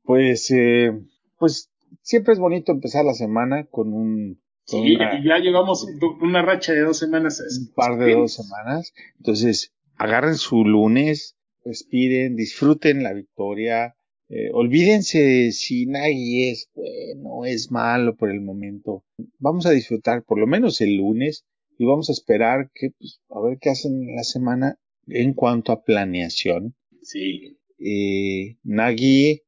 [0.04, 0.92] pues, eh,
[1.38, 1.70] pues
[2.02, 4.42] siempre es bonito empezar la semana con un.
[4.66, 5.88] Sí, ya llevamos
[6.22, 7.42] una racha de dos semanas.
[7.60, 8.94] Un par de dos semanas.
[9.18, 13.96] Entonces, agarren su lunes, respiren, disfruten la victoria.
[14.30, 19.04] Eh, olvídense si nadie es bueno, es malo por el momento.
[19.40, 21.46] Vamos a disfrutar por lo menos el lunes
[21.78, 25.84] y vamos a esperar que, pues, a ver qué hacen la semana en cuanto a
[25.84, 26.76] planeación.
[27.02, 27.58] Sí.
[27.80, 29.42] Eh, Nagy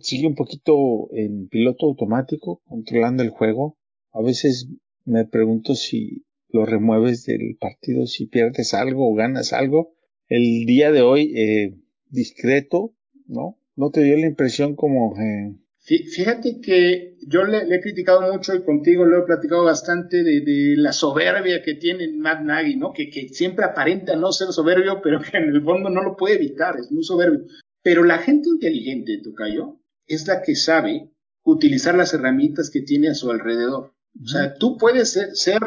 [0.00, 3.78] sigue un poquito en piloto automático, controlando el juego.
[4.12, 4.68] A veces
[5.04, 9.94] me pregunto si lo remueves del partido, si pierdes algo o ganas algo.
[10.28, 11.74] El día de hoy, eh,
[12.08, 12.94] discreto,
[13.26, 13.58] ¿no?
[13.74, 18.62] ¿No te dio la impresión como eh, Fíjate que yo le, he criticado mucho y
[18.62, 22.92] contigo lo he platicado bastante de, la soberbia que tiene Matt Nagy, ¿no?
[22.92, 26.76] Que, siempre aparenta no ser soberbio, pero que en el fondo no lo puede evitar,
[26.78, 27.46] es muy soberbio.
[27.82, 31.10] Pero la gente inteligente, Tocayo, es la que sabe
[31.42, 33.92] utilizar las herramientas que tiene a su alrededor.
[34.20, 35.60] O sea, tú puedes ser, ser,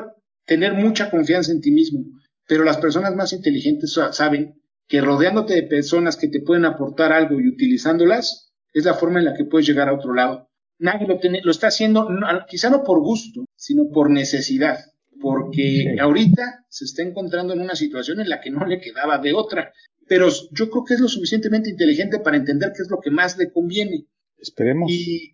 [0.45, 2.05] tener mucha confianza en ti mismo,
[2.47, 7.39] pero las personas más inteligentes saben que rodeándote de personas que te pueden aportar algo
[7.39, 10.49] y utilizándolas, es la forma en la que puedes llegar a otro lado.
[10.77, 12.07] Nadie lo, lo está haciendo,
[12.47, 14.79] quizá no por gusto, sino por necesidad,
[15.21, 19.33] porque ahorita se está encontrando en una situación en la que no le quedaba de
[19.33, 19.73] otra.
[20.07, 23.37] Pero yo creo que es lo suficientemente inteligente para entender qué es lo que más
[23.37, 24.05] le conviene.
[24.37, 24.91] Esperemos.
[24.91, 25.31] Y,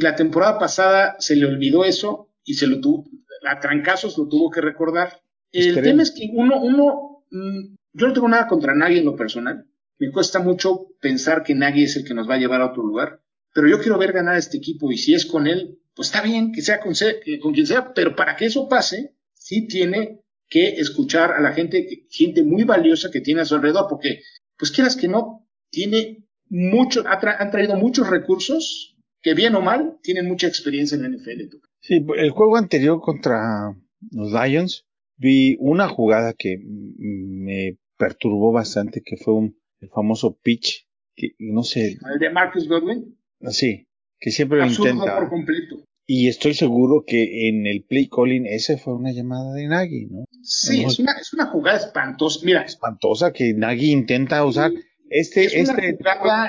[0.00, 3.04] la temporada pasada se le olvidó eso y se lo tuvo,
[3.46, 5.20] a trancazos lo tuvo que recordar.
[5.52, 9.16] El tema es que uno, uno, mm, yo no tengo nada contra Nagy en lo
[9.16, 9.66] personal.
[9.98, 12.82] Me cuesta mucho pensar que Nagy es el que nos va a llevar a otro
[12.82, 13.20] lugar,
[13.52, 16.22] pero yo quiero ver ganar a este equipo y si es con él, pues está
[16.22, 16.94] bien que sea con,
[17.42, 22.06] con quien sea, pero para que eso pase, sí tiene que escuchar a la gente,
[22.08, 24.22] gente muy valiosa que tiene a su alrededor, porque,
[24.56, 30.26] pues quieras que no, tiene mucho, han traído muchos recursos que bien o mal tienen
[30.26, 31.58] mucha experiencia en la NFL.
[31.88, 33.74] Sí, el juego anterior contra
[34.10, 34.84] los Lions
[35.16, 40.86] vi una jugada que me perturbó bastante, que fue un, el famoso pitch,
[41.16, 41.96] que no sé.
[42.12, 43.16] El de Marcus Godwin.
[43.48, 43.88] Sí,
[44.20, 45.16] que siempre lo intenta.
[45.18, 45.76] por completo.
[46.04, 50.26] Y estoy seguro que en el play calling ese fue una llamada de Nagy, ¿no?
[50.42, 52.40] Sí, es, una, es una jugada espantosa.
[52.44, 52.64] Mira.
[52.64, 54.72] Espantosa que Nagy intenta usar.
[55.08, 55.98] Este, es este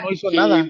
[0.04, 0.70] no hizo nada.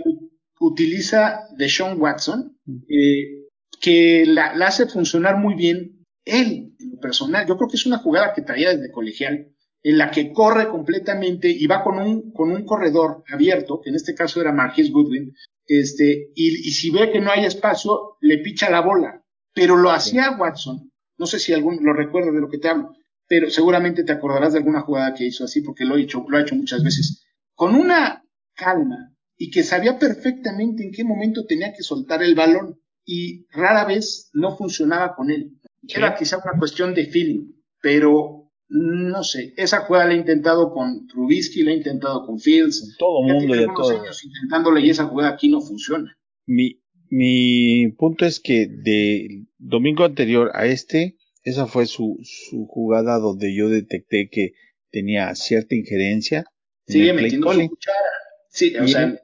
[0.59, 2.55] Utiliza de Sean Watson,
[2.87, 3.38] eh,
[3.79, 7.47] que la, hace funcionar muy bien él, en lo personal.
[7.47, 9.47] Yo creo que es una jugada que traía desde colegial,
[9.81, 13.95] en la que corre completamente y va con un, con un corredor abierto, que en
[13.95, 15.33] este caso era Marquis Goodwin,
[15.65, 19.23] este, y, y, si ve que no hay espacio, le picha la bola.
[19.53, 22.95] Pero lo hacía Watson, no sé si algún lo recuerda de lo que te hablo,
[23.27, 26.37] pero seguramente te acordarás de alguna jugada que hizo así, porque lo, he hecho, lo
[26.37, 27.23] ha hecho muchas veces
[27.53, 28.23] con una
[28.55, 33.85] calma y que sabía perfectamente en qué momento tenía que soltar el balón y rara
[33.85, 35.51] vez no funcionaba con él.
[35.87, 41.07] Era quizá una cuestión de feeling, pero no sé, esa jugada la he intentado con
[41.07, 42.95] Trubisky, la he intentado con Fields.
[42.99, 44.01] todo el mundo y todo.
[44.01, 46.15] años intentándole y esa jugada aquí no funciona.
[46.45, 53.17] Mi, mi punto es que de domingo anterior a este, esa fue su, su jugada
[53.17, 54.53] donde yo detecté que
[54.91, 56.45] tenía cierta injerencia
[56.89, 57.97] Sigue metiendo su cuchara.
[58.49, 59.21] Sí, o sea,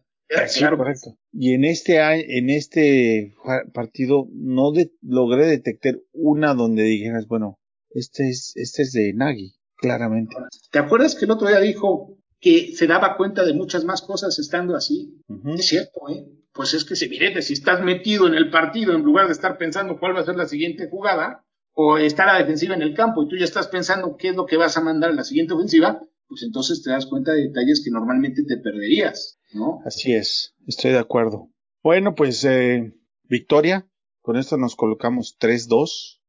[0.57, 0.77] claro.
[0.77, 1.17] correcto.
[1.31, 1.99] Y en este
[2.37, 3.33] en este
[3.73, 4.71] partido no
[5.01, 7.59] logré detectar una donde dijeras, bueno,
[7.89, 10.35] este es este es de Nagy, claramente.
[10.71, 14.37] ¿Te acuerdas que el otro día dijo que se daba cuenta de muchas más cosas
[14.39, 15.21] estando así?
[15.57, 16.25] Es cierto, ¿eh?
[16.53, 19.57] Pues es que se evidente, si estás metido en el partido en lugar de estar
[19.57, 21.45] pensando cuál va a ser la siguiente jugada,
[21.75, 24.35] o estar a la defensiva en el campo y tú ya estás pensando qué es
[24.35, 27.43] lo que vas a mandar en la siguiente ofensiva, pues entonces te das cuenta de
[27.43, 29.81] detalles que normalmente te perderías, ¿no?
[29.85, 31.49] Así es, estoy de acuerdo.
[31.83, 32.93] Bueno, pues eh,
[33.23, 33.87] victoria,
[34.21, 36.19] con esto nos colocamos 3-2.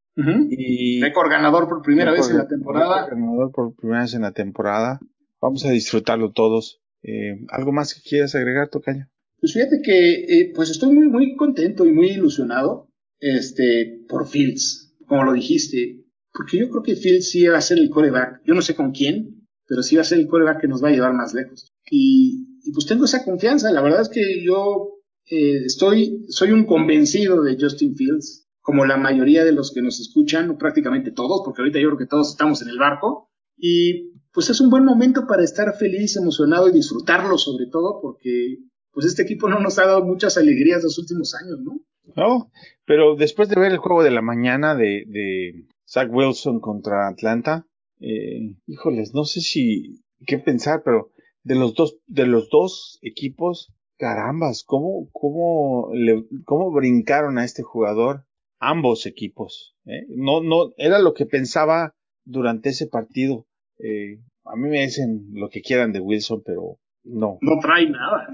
[0.51, 3.09] y récord ganador por primera vez en la temporada.
[3.09, 5.01] ganador por primera vez en la temporada.
[5.41, 6.81] Vamos a disfrutarlo todos.
[7.03, 9.09] Eh, ¿Algo más que quieras agregar, Tocaño?
[9.39, 12.89] Pues fíjate que eh, pues estoy muy, muy contento y muy ilusionado
[13.21, 17.79] este, por Fields, como lo dijiste, porque yo creo que Fields sí va a ser
[17.79, 18.43] el coreback.
[18.45, 20.89] Yo no sé con quién, pero sí va a ser el quarterback que nos va
[20.89, 21.73] a llevar más lejos.
[21.91, 23.71] Y, pues tengo esa confianza.
[23.71, 24.97] La verdad es que yo
[25.31, 30.01] eh, estoy, soy un convencido de Justin Fields, como la mayoría de los que nos
[30.01, 33.31] escuchan, prácticamente todos, porque ahorita yo creo que todos estamos en el barco.
[33.57, 38.59] Y pues es un buen momento para estar feliz, emocionado y disfrutarlo sobre todo, porque
[38.93, 41.81] pues este equipo no nos ha dado muchas alegrías los últimos años, ¿no?
[42.15, 42.51] No,
[42.85, 47.67] pero después de ver el juego de la mañana de, de Zach Wilson contra Atlanta,
[48.01, 51.13] eh, híjoles, no sé si qué pensar, pero
[51.47, 57.63] de los dos, de los dos equipos, carambas, cómo, cómo, le, cómo brincaron a este
[57.63, 58.25] jugador
[58.59, 59.77] ambos equipos.
[59.85, 60.07] ¿eh?
[60.09, 61.95] No, no, era lo que pensaba
[62.25, 63.47] durante ese partido.
[63.79, 67.39] Eh, a mí me dicen lo que quieran de Wilson, pero no.
[67.41, 68.27] No trae nada.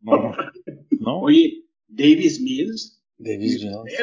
[0.00, 0.34] No,
[1.00, 1.20] no.
[1.22, 3.02] Oye, Davis Mills.
[3.16, 3.94] Davis Mills.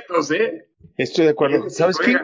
[0.98, 1.70] Estoy de acuerdo.
[1.70, 2.16] ¿Sabes qué?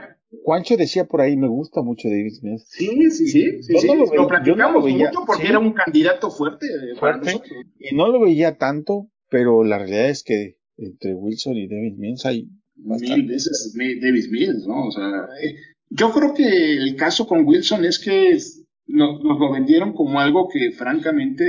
[0.44, 2.62] Juancho decía por ahí, me gusta mucho David Smith.
[2.66, 3.64] Sí, sí, sí.
[3.64, 6.68] sí, lo, platicamos mucho porque era un candidato fuerte,
[6.98, 7.42] fuerte
[7.80, 12.26] Y no lo veía tanto, pero la realidad es que entre Wilson y David Mills
[12.26, 14.88] hay Mil veces David Mills, ¿no?
[14.88, 15.08] O sea,
[15.44, 15.56] eh,
[15.90, 18.38] yo creo que el caso con Wilson es que
[18.88, 21.46] nos, lo vendieron como algo que francamente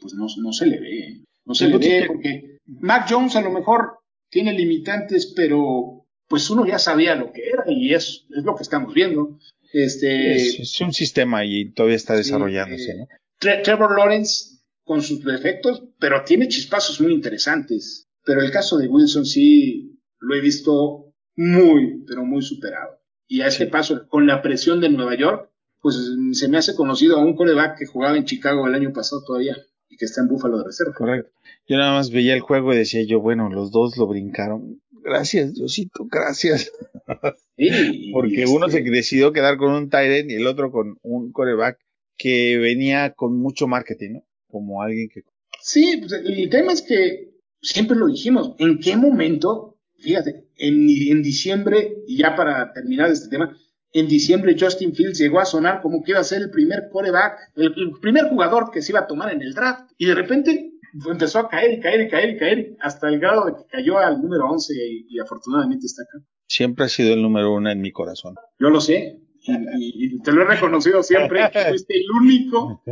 [0.00, 1.24] pues no, no se le ve.
[1.44, 3.98] No se le ve porque Mac Jones a lo mejor
[4.30, 5.91] tiene limitantes, pero
[6.32, 9.38] pues uno ya sabía lo que era y es, es lo que estamos viendo.
[9.70, 13.06] Este, es, un sistema y todavía está desarrollándose, ¿no?
[13.38, 18.08] Trevor Lawrence con sus defectos, pero tiene chispazos muy interesantes.
[18.24, 22.98] Pero el caso de Wilson sí lo he visto muy, pero muy superado.
[23.28, 25.50] Y a este paso, con la presión de Nueva York,
[25.82, 25.96] pues
[26.32, 29.58] se me hace conocido a un coreback que jugaba en Chicago el año pasado todavía
[29.90, 30.94] y que está en Búfalo de reserva.
[30.94, 31.30] Correcto.
[31.68, 35.54] Yo nada más veía el juego y decía yo, bueno, los dos lo brincaron gracias,
[35.54, 36.70] Diosito, gracias.
[38.12, 41.78] Porque uno se decidió quedar con un Tyrant y el otro con un coreback
[42.16, 44.24] que venía con mucho marketing, ¿no?
[44.48, 45.22] Como alguien que.
[45.60, 48.54] Sí, pues el tema es que siempre lo dijimos.
[48.58, 53.56] ¿En qué momento, fíjate, en, en diciembre, y ya para terminar este tema,
[53.92, 57.52] en diciembre Justin Fields llegó a sonar como que iba a ser el primer coreback,
[57.56, 59.90] el, primer jugador que se iba a tomar en el draft.
[59.98, 60.71] Y de repente
[61.06, 63.98] empezó a caer y caer y caer y caer hasta el grado de que cayó
[63.98, 64.74] al número 11
[65.08, 66.24] y, afortunadamente está acá.
[66.48, 68.34] Siempre ha sido el número uno en mi corazón.
[68.58, 69.18] Yo lo sé.
[69.44, 71.50] Y, te lo he reconocido siempre.
[71.68, 72.82] fuiste el único.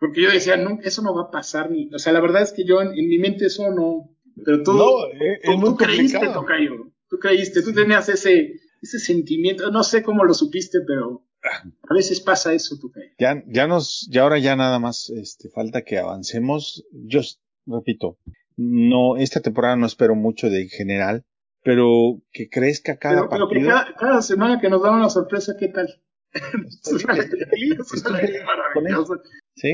[0.00, 1.70] Porque yo decía, no, eso no va a pasar.
[1.70, 4.10] Ni, o sea, la verdad es que yo en, mi mente eso no.
[4.44, 6.92] Pero tú, no, es, tú, creíste, Tocayo.
[7.08, 12.20] Tú creíste, tú tenías ese, ese sentimiento, no sé cómo lo supiste, pero a veces
[12.20, 16.84] pasa eso, tú Ya, ya nos, ya ahora ya nada más, este, falta que avancemos.
[16.92, 17.20] Yo
[17.66, 18.18] repito,
[18.56, 21.24] no, esta temporada no espero mucho de general,
[21.62, 23.48] pero que crezca cada pero, partido.
[23.50, 25.88] Pero que cada, semana que nos da una sorpresa, ¿qué tal?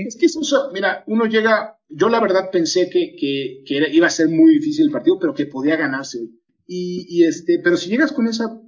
[0.07, 4.11] Es que eso, mira, uno llega, yo la verdad pensé que, que, que iba a
[4.11, 6.42] ser muy difícil el partido, pero que podía ganarse hoy.
[6.67, 8.61] Y, este, pero si llegas con esa,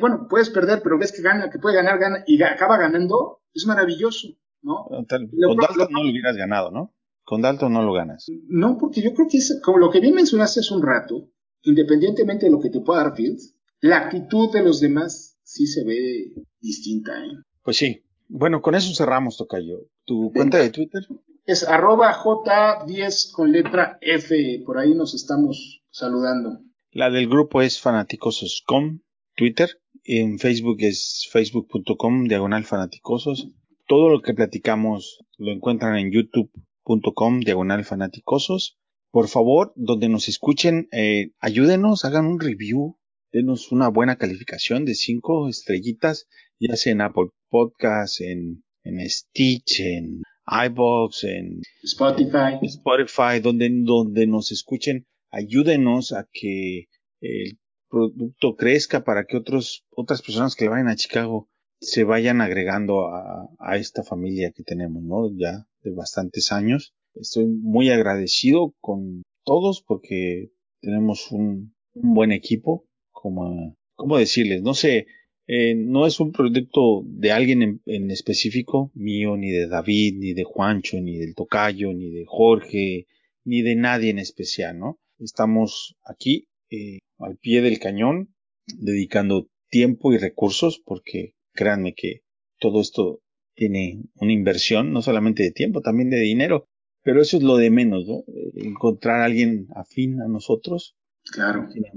[0.00, 3.66] bueno, puedes perder, pero ves que gana, que puede ganar, gana y acaba ganando, es
[3.66, 4.28] maravilloso,
[4.62, 4.86] ¿no?
[4.88, 6.94] con Dalton no lo hubieras ganado, ¿no?
[7.24, 8.26] Con Dalton no lo ganas.
[8.48, 11.28] No, porque yo creo que es, como lo que bien mencionaste hace un rato,
[11.62, 15.84] independientemente de lo que te pueda dar Fields, la actitud de los demás sí se
[15.84, 17.32] ve distinta, ¿eh?
[17.62, 18.04] Pues sí.
[18.28, 19.88] Bueno, con eso cerramos, Tocayo.
[20.04, 21.06] ¿Tu cuenta de Twitter?
[21.44, 24.62] Es arroba J10 con letra F.
[24.64, 26.60] Por ahí nos estamos saludando.
[26.92, 29.00] La del grupo es fanaticosos.com,
[29.36, 29.70] Twitter.
[30.02, 33.48] En Facebook es facebook.com, diagonal fanaticosos.
[33.86, 38.76] Todo lo que platicamos lo encuentran en youtube.com, diagonal fanaticosos.
[39.12, 42.98] Por favor, donde nos escuchen, eh, ayúdenos, hagan un review,
[43.32, 46.26] denos una buena calificación de cinco estrellitas,
[46.58, 50.22] ya sea en Apple Podcasts, en, en Stitch, en
[50.66, 56.88] iBox, en Spotify, Spotify, donde, donde nos escuchen ayúdenos a que
[57.20, 57.58] el
[57.88, 61.48] producto crezca para que otros, otras personas que vayan a Chicago
[61.80, 65.30] se vayan agregando a, a esta familia que tenemos, ¿no?
[65.36, 66.94] Ya de bastantes años.
[67.14, 70.50] Estoy muy agradecido con todos porque
[70.80, 74.62] tenemos un, un buen equipo, como, ¿cómo decirles?
[74.62, 75.06] No sé,
[75.46, 80.32] eh, no es un proyecto de alguien en, en, específico, mío, ni de David, ni
[80.32, 83.06] de Juancho, ni del Tocayo, ni de Jorge,
[83.44, 85.00] ni de nadie en especial, ¿no?
[85.20, 88.34] Estamos aquí eh, al pie del cañón,
[88.66, 92.22] dedicando tiempo y recursos, porque créanme que
[92.58, 93.20] todo esto
[93.54, 96.66] tiene una inversión, no solamente de tiempo, también de dinero,
[97.02, 98.24] pero eso es lo de menos, ¿no?
[98.54, 100.96] Encontrar a alguien afín a nosotros.
[101.32, 101.68] Claro.
[101.70, 101.92] Tiene,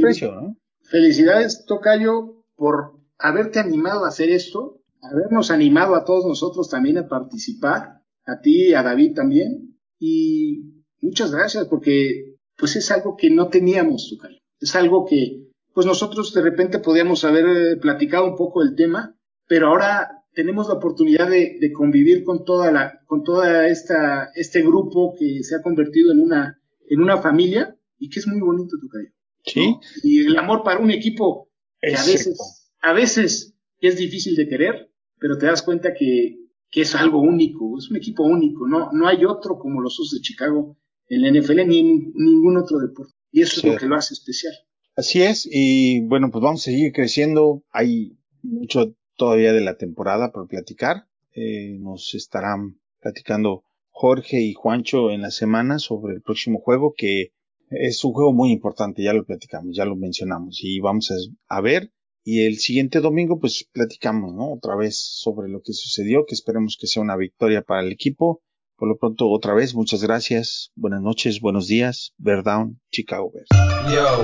[0.00, 0.56] precio, ¿no?
[0.82, 7.08] Felicidades, Tocayo, por haberte animado a hacer esto, habernos animado a todos nosotros también a
[7.08, 10.69] participar, a ti y a David también, y
[11.00, 14.38] Muchas gracias, porque pues es algo que no teníamos, Tucal.
[14.60, 19.16] Es algo que pues nosotros de repente podíamos haber eh, platicado un poco el tema,
[19.46, 25.14] pero ahora tenemos la oportunidad de, convivir con toda la, con toda esta, este grupo
[25.18, 29.10] que se ha convertido en una, en una familia y que es muy bonito, Tucayo.
[29.44, 29.76] Sí.
[30.02, 31.48] Y el amor para un equipo
[31.80, 36.36] que a veces, a veces es difícil de querer, pero te das cuenta que,
[36.70, 40.18] que es algo único, es un equipo único, no, no hay otro como los Usos
[40.18, 40.76] de Chicago
[41.10, 43.12] en la NFL ni en ningún otro deporte.
[43.30, 44.54] Y eso es lo que lo hace especial.
[44.96, 47.62] Así es, y bueno, pues vamos a seguir creciendo.
[47.70, 51.06] Hay mucho todavía de la temporada por platicar.
[51.32, 57.32] Eh, nos estarán platicando Jorge y Juancho en la semana sobre el próximo juego, que
[57.70, 61.60] es un juego muy importante, ya lo platicamos, ya lo mencionamos, y vamos a, a
[61.60, 61.92] ver.
[62.22, 64.52] Y el siguiente domingo, pues platicamos, ¿no?
[64.52, 68.42] Otra vez sobre lo que sucedió, que esperemos que sea una victoria para el equipo
[68.80, 70.72] por lo pronto, otra vez, muchas gracias.
[70.74, 72.14] Buenas noches, buenos días.
[72.16, 73.48] Bear Down, Chicago Bears.
[73.92, 74.22] Yo.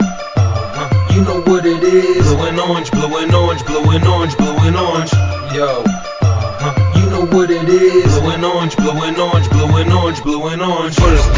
[5.54, 8.16] Yo, uh, you know what it is.
[10.96, 11.36] First